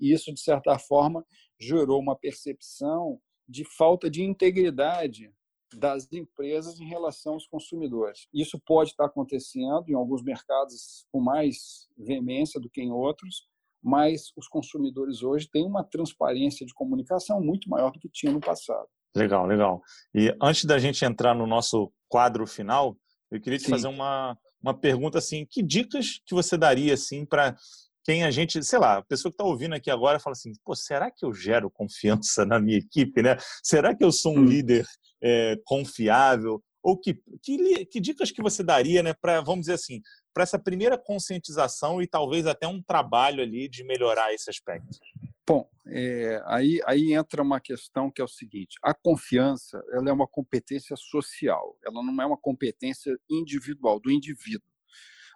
[0.01, 1.25] E isso de certa forma
[1.61, 3.21] gerou uma percepção
[3.53, 5.31] de falta de integridade
[5.75, 8.27] das empresas em relação aos consumidores.
[8.33, 13.47] Isso pode estar acontecendo em alguns mercados com mais veemência do que em outros,
[13.83, 18.41] mas os consumidores hoje têm uma transparência de comunicação muito maior do que tinha no
[18.41, 18.87] passado.
[19.15, 19.83] Legal, legal.
[20.15, 22.97] E antes da gente entrar no nosso quadro final,
[23.31, 23.71] eu queria te Sim.
[23.71, 27.57] fazer uma, uma pergunta assim, que dicas que você daria assim para
[28.05, 30.75] quem a gente, sei lá, a pessoa que está ouvindo aqui agora fala assim, pô,
[30.75, 33.37] será que eu gero confiança na minha equipe, né?
[33.63, 34.45] Será que eu sou um hum.
[34.45, 34.87] líder
[35.23, 36.63] é, confiável?
[36.83, 40.01] Ou que, que, que, dicas que você daria, né, para, vamos dizer assim,
[40.35, 44.99] para essa primeira conscientização e talvez até um trabalho ali de melhorar esse aspecto?
[45.47, 50.13] Bom, é, aí, aí entra uma questão que é o seguinte: a confiança ela é
[50.13, 54.67] uma competência social, ela não é uma competência individual do indivíduo.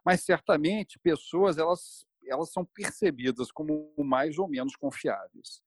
[0.05, 5.63] Mas certamente pessoas elas elas são percebidas como mais ou menos confiáveis.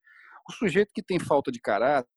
[0.47, 2.09] O sujeito que tem falta de caráter,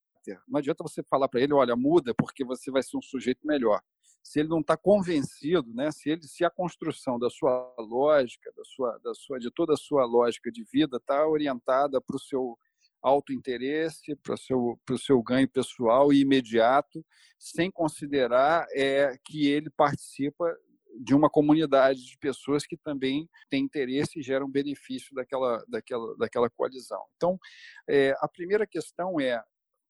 [0.49, 3.80] não adianta você falar para ele, olha, muda porque você vai ser um sujeito melhor.
[4.22, 8.64] Se ele não está convencido, né, se, ele, se a construção da sua lógica, da
[8.64, 12.57] sua, da sua, de toda a sua lógica de vida está orientada para o seu
[13.03, 17.05] autointeresse, para o seu, o seu ganho pessoal e imediato,
[17.36, 20.57] sem considerar é, que ele participa
[21.01, 26.51] de uma comunidade de pessoas que também têm interesse e geram benefício daquela, daquela, daquela
[26.51, 27.03] coalizão.
[27.16, 27.38] Então,
[27.88, 29.43] é, a primeira questão é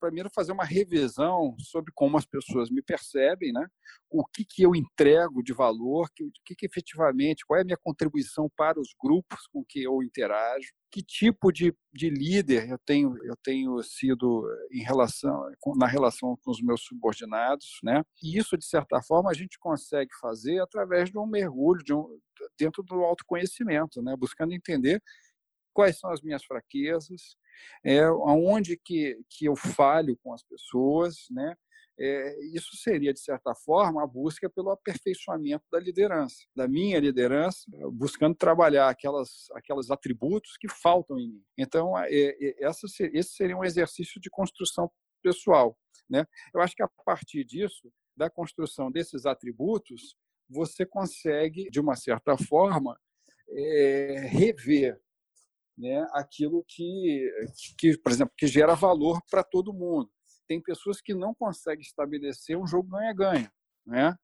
[0.03, 3.67] primeiro fazer uma revisão sobre como as pessoas me percebem, né?
[4.11, 7.79] o que, que eu entrego de valor, o que, que efetivamente, qual é a minha
[7.79, 13.17] contribuição para os grupos com que eu interajo, que tipo de, de líder eu tenho,
[13.25, 17.79] eu tenho sido em relação, na relação com os meus subordinados.
[17.83, 18.03] Né?
[18.23, 22.07] E isso, de certa forma, a gente consegue fazer através de um mergulho de um,
[22.59, 24.15] dentro do autoconhecimento, né?
[24.17, 25.01] buscando entender
[25.73, 27.37] quais são as minhas fraquezas,
[27.85, 31.57] é, aonde que, que eu falho com as pessoas, né?
[31.99, 37.71] É, isso seria, de certa forma, a busca pelo aperfeiçoamento da liderança, da minha liderança,
[37.93, 41.45] buscando trabalhar aquelas, aqueles atributos que faltam em mim.
[41.57, 44.91] Então, é, é, essa, esse seria um exercício de construção
[45.23, 45.79] pessoal.
[46.09, 46.27] Né?
[46.55, 50.17] Eu acho que a partir disso, da construção desses atributos,
[50.49, 52.99] você consegue, de uma certa forma,
[53.49, 55.01] é, rever
[55.83, 57.29] né, aquilo que,
[57.77, 60.09] que, por exemplo, que gera valor para todo mundo.
[60.47, 63.53] Tem pessoas que não conseguem estabelecer um jogo ganha-ganha,
[63.85, 64.17] né?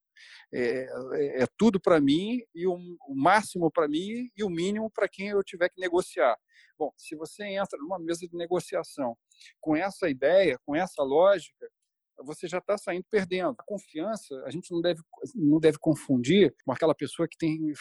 [0.52, 4.90] É, é, é tudo para mim e o, o máximo para mim e o mínimo
[4.90, 6.36] para quem eu tiver que negociar.
[6.76, 9.16] Bom, se você entra numa mesa de negociação
[9.60, 11.68] com essa ideia, com essa lógica,
[12.22, 13.54] você já está saindo perdendo.
[13.58, 15.00] A confiança, a gente não deve,
[15.34, 17.72] não deve confundir com aquela pessoa que, tem,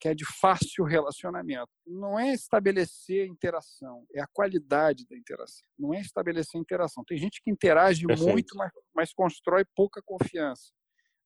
[0.00, 1.68] que é de fácil relacionamento.
[1.86, 5.66] Não é estabelecer interação, é a qualidade da interação.
[5.78, 7.04] Não é estabelecer interação.
[7.04, 8.30] Tem gente que interage Perfeito.
[8.30, 10.72] muito, mas, mas constrói pouca confiança.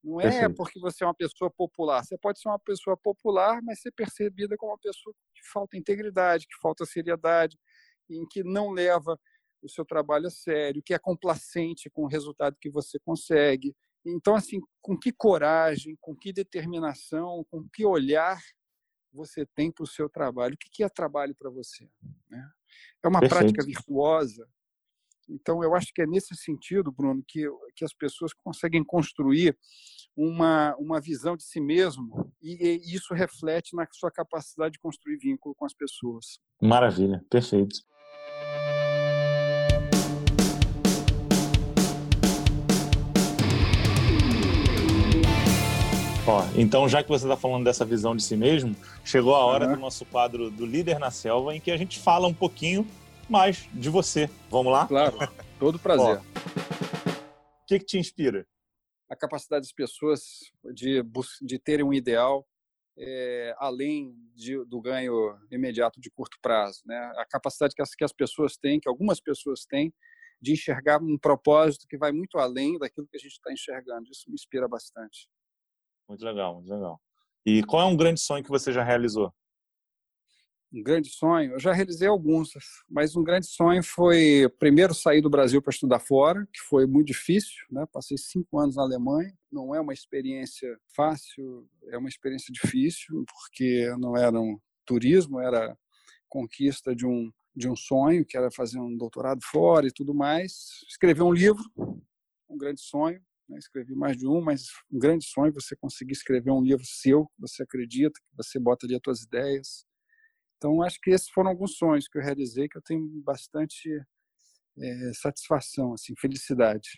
[0.03, 2.05] Não é porque você é uma pessoa popular.
[2.05, 6.47] Você pode ser uma pessoa popular, mas ser percebida como uma pessoa que falta integridade,
[6.47, 7.59] que falta seriedade,
[8.09, 9.19] em que não leva
[9.63, 13.75] o seu trabalho a sério, que é complacente com o resultado que você consegue.
[14.07, 18.39] Então, assim, com que coragem, com que determinação, com que olhar
[19.13, 20.55] você tem para o seu trabalho?
[20.55, 21.89] O que é trabalho para você?
[22.31, 22.51] Né?
[23.03, 23.41] É uma Perfeito.
[23.41, 24.49] prática virtuosa.
[25.29, 27.47] Então, eu acho que é nesse sentido, Bruno, que,
[27.77, 29.57] que as pessoas conseguem construir
[30.17, 35.19] uma, uma visão de si mesmo e, e isso reflete na sua capacidade de construir
[35.19, 36.41] vínculo com as pessoas.
[36.63, 37.77] Maravilha, perfeito.
[46.31, 49.67] Ó, então, já que você está falando dessa visão de si mesmo, chegou a hora
[49.67, 49.77] uhum.
[49.77, 52.87] do nosso quadro do Líder na Selva, em que a gente fala um pouquinho
[53.31, 54.29] mais de você.
[54.51, 54.87] Vamos lá?
[54.87, 55.17] Claro,
[55.59, 56.19] todo prazer.
[56.19, 58.47] O que, que te inspira?
[59.11, 60.21] A capacidade das pessoas
[60.75, 61.03] de,
[61.41, 62.47] de terem um ideal
[62.99, 66.83] é, além de, do ganho imediato de curto prazo.
[66.85, 66.99] Né?
[67.17, 69.95] A capacidade que as, que as pessoas têm, que algumas pessoas têm,
[70.43, 74.11] de enxergar um propósito que vai muito além daquilo que a gente está enxergando.
[74.11, 75.27] Isso me inspira bastante.
[76.09, 77.01] Muito legal, muito legal.
[77.45, 79.33] E qual é um grande sonho que você já realizou?
[80.73, 81.53] Um grande sonho?
[81.53, 82.51] Eu já realizei alguns,
[82.89, 87.07] mas um grande sonho foi primeiro sair do Brasil para estudar fora, que foi muito
[87.07, 87.87] difícil, né?
[87.91, 89.33] Passei cinco anos na Alemanha.
[89.51, 95.77] Não é uma experiência fácil, é uma experiência difícil, porque não era um turismo, era
[96.29, 100.85] conquista de um de um sonho, que era fazer um doutorado fora e tudo mais.
[100.89, 101.65] Escrever um livro,
[102.49, 103.21] um grande sonho.
[103.49, 103.59] Né?
[103.59, 107.27] Escrevi mais de um, mas um grande sonho é você conseguir escrever um livro seu,
[107.27, 109.87] que você acredita, que você bota ali as suas ideias.
[110.57, 113.89] Então, acho que esses foram alguns sonhos que eu realizei, que eu tenho bastante
[114.79, 116.89] é, satisfação, assim, felicidade.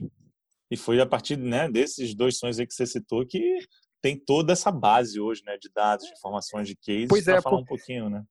[0.71, 3.59] E foi a partir né, desses dois sonhos aí que você citou que
[4.01, 7.59] tem toda essa base hoje, né, de dados, de informações, de cases, pois é, falar
[7.59, 8.25] um pouquinho, né?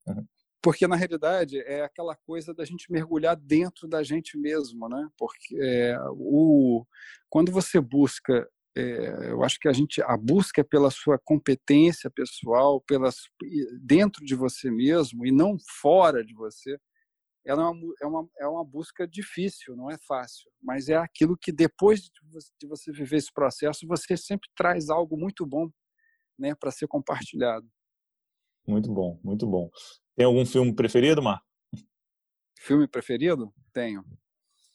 [0.61, 5.09] Porque na realidade é aquela coisa da gente mergulhar dentro da gente mesmo, né?
[5.17, 6.85] Porque é, o
[7.29, 12.09] quando você busca, é, eu acho que a gente a busca é pela sua competência
[12.09, 13.17] pessoal, pelas
[13.81, 16.77] dentro de você mesmo e não fora de você,
[17.45, 21.37] ela é uma, é uma, é uma busca difícil, não é fácil, mas é aquilo
[21.37, 25.69] que depois de você viver esse processo, você sempre traz algo muito bom,
[26.37, 27.67] né, para ser compartilhado.
[28.67, 29.69] Muito bom, muito bom.
[30.19, 31.41] Tem algum filme preferido, Mar?
[32.59, 33.53] Filme preferido?
[33.71, 34.03] Tenho.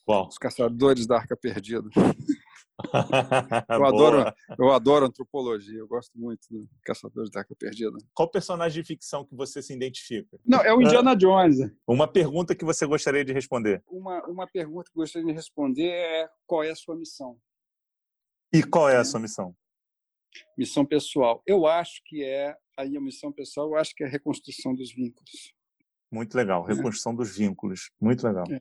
[0.07, 0.26] Qual?
[0.26, 1.86] Os Caçadores da Arca Perdida.
[3.68, 7.92] eu, adoro, eu adoro antropologia, eu gosto muito do Caçadores da Arca Perdida.
[8.14, 10.40] Qual personagem de ficção que você se identifica?
[10.47, 11.59] Não, é o Indiana Jones.
[11.86, 13.84] Uma pergunta que você gostaria de responder?
[13.86, 17.38] Uma, uma pergunta que eu gostaria de responder é qual é a sua missão?
[18.51, 19.55] E qual é a sua missão?
[20.57, 21.42] Missão pessoal.
[21.47, 24.93] Eu acho que é aí a missão pessoal, eu acho que é a reconstrução dos
[24.93, 25.55] vínculos.
[26.11, 26.75] Muito legal, é.
[26.75, 27.16] reconstrução é.
[27.16, 28.45] dos vínculos, muito legal.
[28.51, 28.61] É.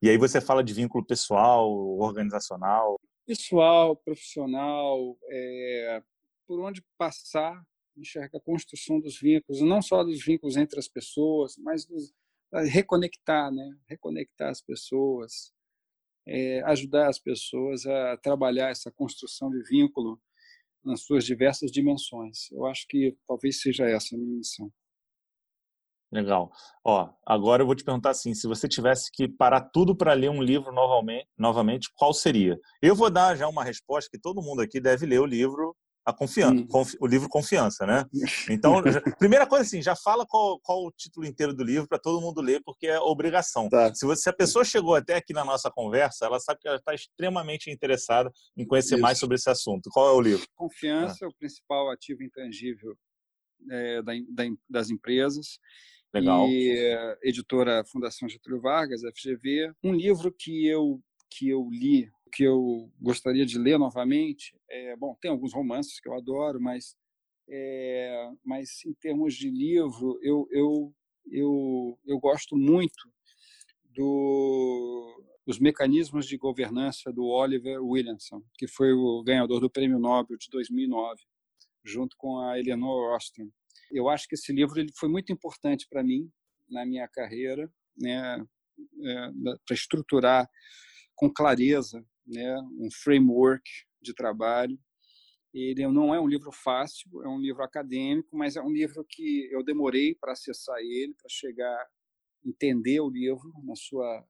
[0.00, 1.68] E aí você fala de vínculo pessoal,
[1.98, 2.96] organizacional?
[3.26, 6.02] Pessoal, profissional, é,
[6.46, 7.62] por onde passar,
[7.96, 12.12] enxerga a construção dos vínculos, não só dos vínculos entre as pessoas, mas dos,
[12.70, 13.76] reconectar, né?
[13.88, 15.52] Reconectar as pessoas,
[16.26, 20.20] é, ajudar as pessoas a trabalhar essa construção de vínculo
[20.84, 22.50] nas suas diversas dimensões.
[22.50, 24.70] Eu acho que talvez seja essa a minha missão.
[26.10, 26.50] Legal.
[26.82, 30.30] Ó, agora eu vou te perguntar assim, se você tivesse que parar tudo para ler
[30.30, 32.58] um livro novamente, novamente, qual seria?
[32.80, 36.12] Eu vou dar já uma resposta que todo mundo aqui deve ler o livro a
[36.12, 38.04] confiança, confi, o livro Confiança, né?
[38.50, 41.98] Então, já, primeira coisa assim, já fala qual, qual o título inteiro do livro para
[41.98, 43.68] todo mundo ler, porque é obrigação.
[43.68, 43.94] Tá.
[43.94, 46.78] Se, você, se a pessoa chegou até aqui na nossa conversa, ela sabe que ela
[46.78, 49.02] está extremamente interessada em conhecer Isso.
[49.02, 49.90] mais sobre esse assunto.
[49.90, 50.46] Qual é o livro?
[50.54, 51.28] Confiança, ah.
[51.28, 52.96] o principal ativo intangível
[53.70, 55.58] é, da, da, das empresas.
[56.14, 56.48] Legal.
[56.48, 59.72] E é, editora Fundação Getúlio Vargas, FGV.
[59.84, 65.16] Um livro que eu que eu li que eu gostaria de ler novamente, é, bom,
[65.20, 66.96] tem alguns romances que eu adoro, mas,
[67.48, 70.94] é, mas em termos de livro, eu, eu,
[71.30, 73.10] eu, eu gosto muito
[73.84, 80.36] do, dos mecanismos de governança do Oliver Williamson, que foi o ganhador do Prêmio Nobel
[80.36, 81.20] de 2009,
[81.84, 83.48] junto com a Eleanor Ostrom.
[83.90, 86.30] Eu acho que esse livro ele foi muito importante para mim
[86.68, 88.44] na minha carreira, né,
[89.02, 89.30] é,
[89.66, 90.48] para estruturar
[91.14, 93.68] com clareza né, um framework
[94.00, 94.78] de trabalho.
[95.52, 99.48] Ele não é um livro fácil, é um livro acadêmico, mas é um livro que
[99.50, 101.86] eu demorei para acessar ele, para chegar
[102.44, 104.24] entender o livro na sua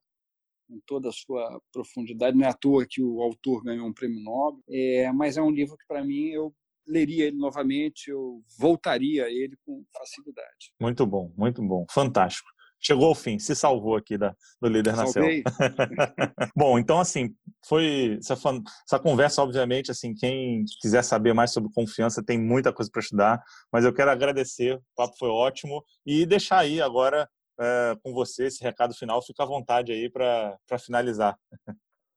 [0.71, 2.37] em toda a sua profundidade.
[2.37, 5.51] Não é à toa que o autor ganhou um prêmio Nobel, é, mas é um
[5.51, 6.55] livro que, para mim, eu
[6.87, 10.73] leria ele novamente, eu voltaria a ele com facilidade.
[10.81, 12.49] Muito bom, muito bom, fantástico.
[12.81, 15.29] Chegou ao fim, se salvou aqui da, do Líder na Selva.
[16.57, 17.35] bom, então assim,
[17.67, 22.91] foi essa, essa conversa, obviamente, assim, quem quiser saber mais sobre confiança tem muita coisa
[22.91, 27.29] para estudar, mas eu quero agradecer, o papo foi ótimo e deixar aí agora
[27.61, 29.21] é, com você esse recado final.
[29.21, 31.39] Fica à vontade aí para finalizar.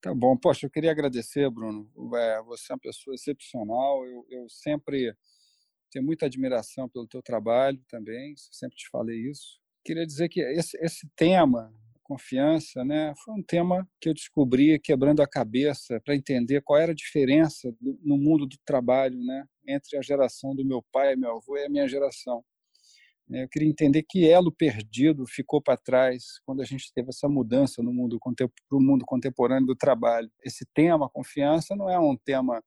[0.02, 0.38] Tá bom.
[0.38, 1.90] Poxa, eu queria agradecer, Bruno.
[2.16, 4.06] É, você é uma pessoa excepcional.
[4.06, 5.16] Eu, eu sempre
[5.92, 8.34] tenho muita admiração pelo teu trabalho também.
[8.52, 9.61] Sempre te falei isso.
[9.84, 11.74] Queria dizer que esse, esse tema,
[12.04, 16.92] confiança, né, foi um tema que eu descobri quebrando a cabeça para entender qual era
[16.92, 21.38] a diferença do, no mundo do trabalho, né, entre a geração do meu pai, meu
[21.38, 22.44] avô e a minha geração.
[23.32, 27.30] É, eu queria entender que elo perdido ficou para trás quando a gente teve essa
[27.30, 30.30] mudança no mundo para o mundo contemporâneo do trabalho.
[30.44, 32.62] Esse tema, confiança, não é um tema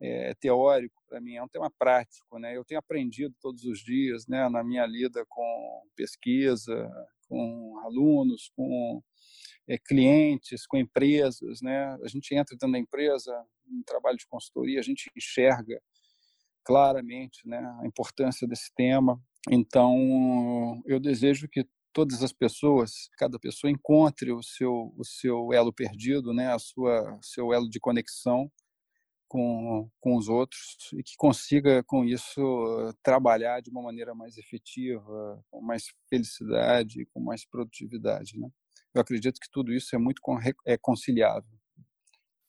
[0.00, 2.38] é, teórico para mim, é um tema prático.
[2.38, 2.56] Né?
[2.56, 6.90] Eu tenho aprendido todos os dias né, na minha lida com pesquisa,
[7.28, 9.02] com alunos, com
[9.66, 11.60] é, clientes, com empresas.
[11.62, 11.96] Né?
[12.02, 13.32] A gente entra dentro da empresa,
[13.66, 15.80] um trabalho de consultoria, a gente enxerga
[16.64, 19.20] claramente né, a importância desse tema.
[19.50, 25.72] Então, eu desejo que todas as pessoas, cada pessoa encontre o seu o seu elo
[25.72, 28.50] perdido, né, a sua seu elo de conexão
[29.28, 32.40] com com os outros e que consiga com isso
[33.02, 38.48] trabalhar de uma maneira mais efetiva, com mais felicidade, com mais produtividade, né?
[38.94, 40.22] Eu acredito que tudo isso é muito
[40.66, 41.58] é conciliável.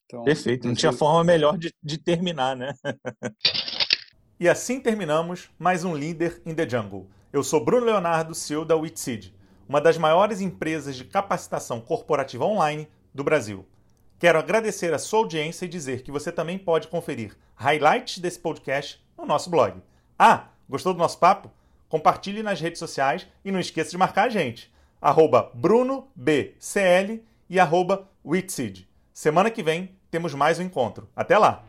[0.05, 2.73] Então, Perfeito, não tinha forma melhor de, de terminar, né?
[4.39, 7.09] E assim terminamos mais um Líder in the Jungle.
[7.31, 9.35] Eu sou Bruno Leonardo, CEO da Witseed,
[9.67, 13.67] uma das maiores empresas de capacitação corporativa online do Brasil.
[14.19, 19.01] Quero agradecer a sua audiência e dizer que você também pode conferir highlights desse podcast
[19.17, 19.81] no nosso blog.
[20.17, 21.49] Ah, gostou do nosso papo?
[21.87, 24.69] Compartilhe nas redes sociais e não esqueça de marcar a gente.
[25.55, 28.09] BrunoBCL e arroba.
[29.13, 31.09] Semana que vem temos mais um encontro.
[31.15, 31.63] Até lá!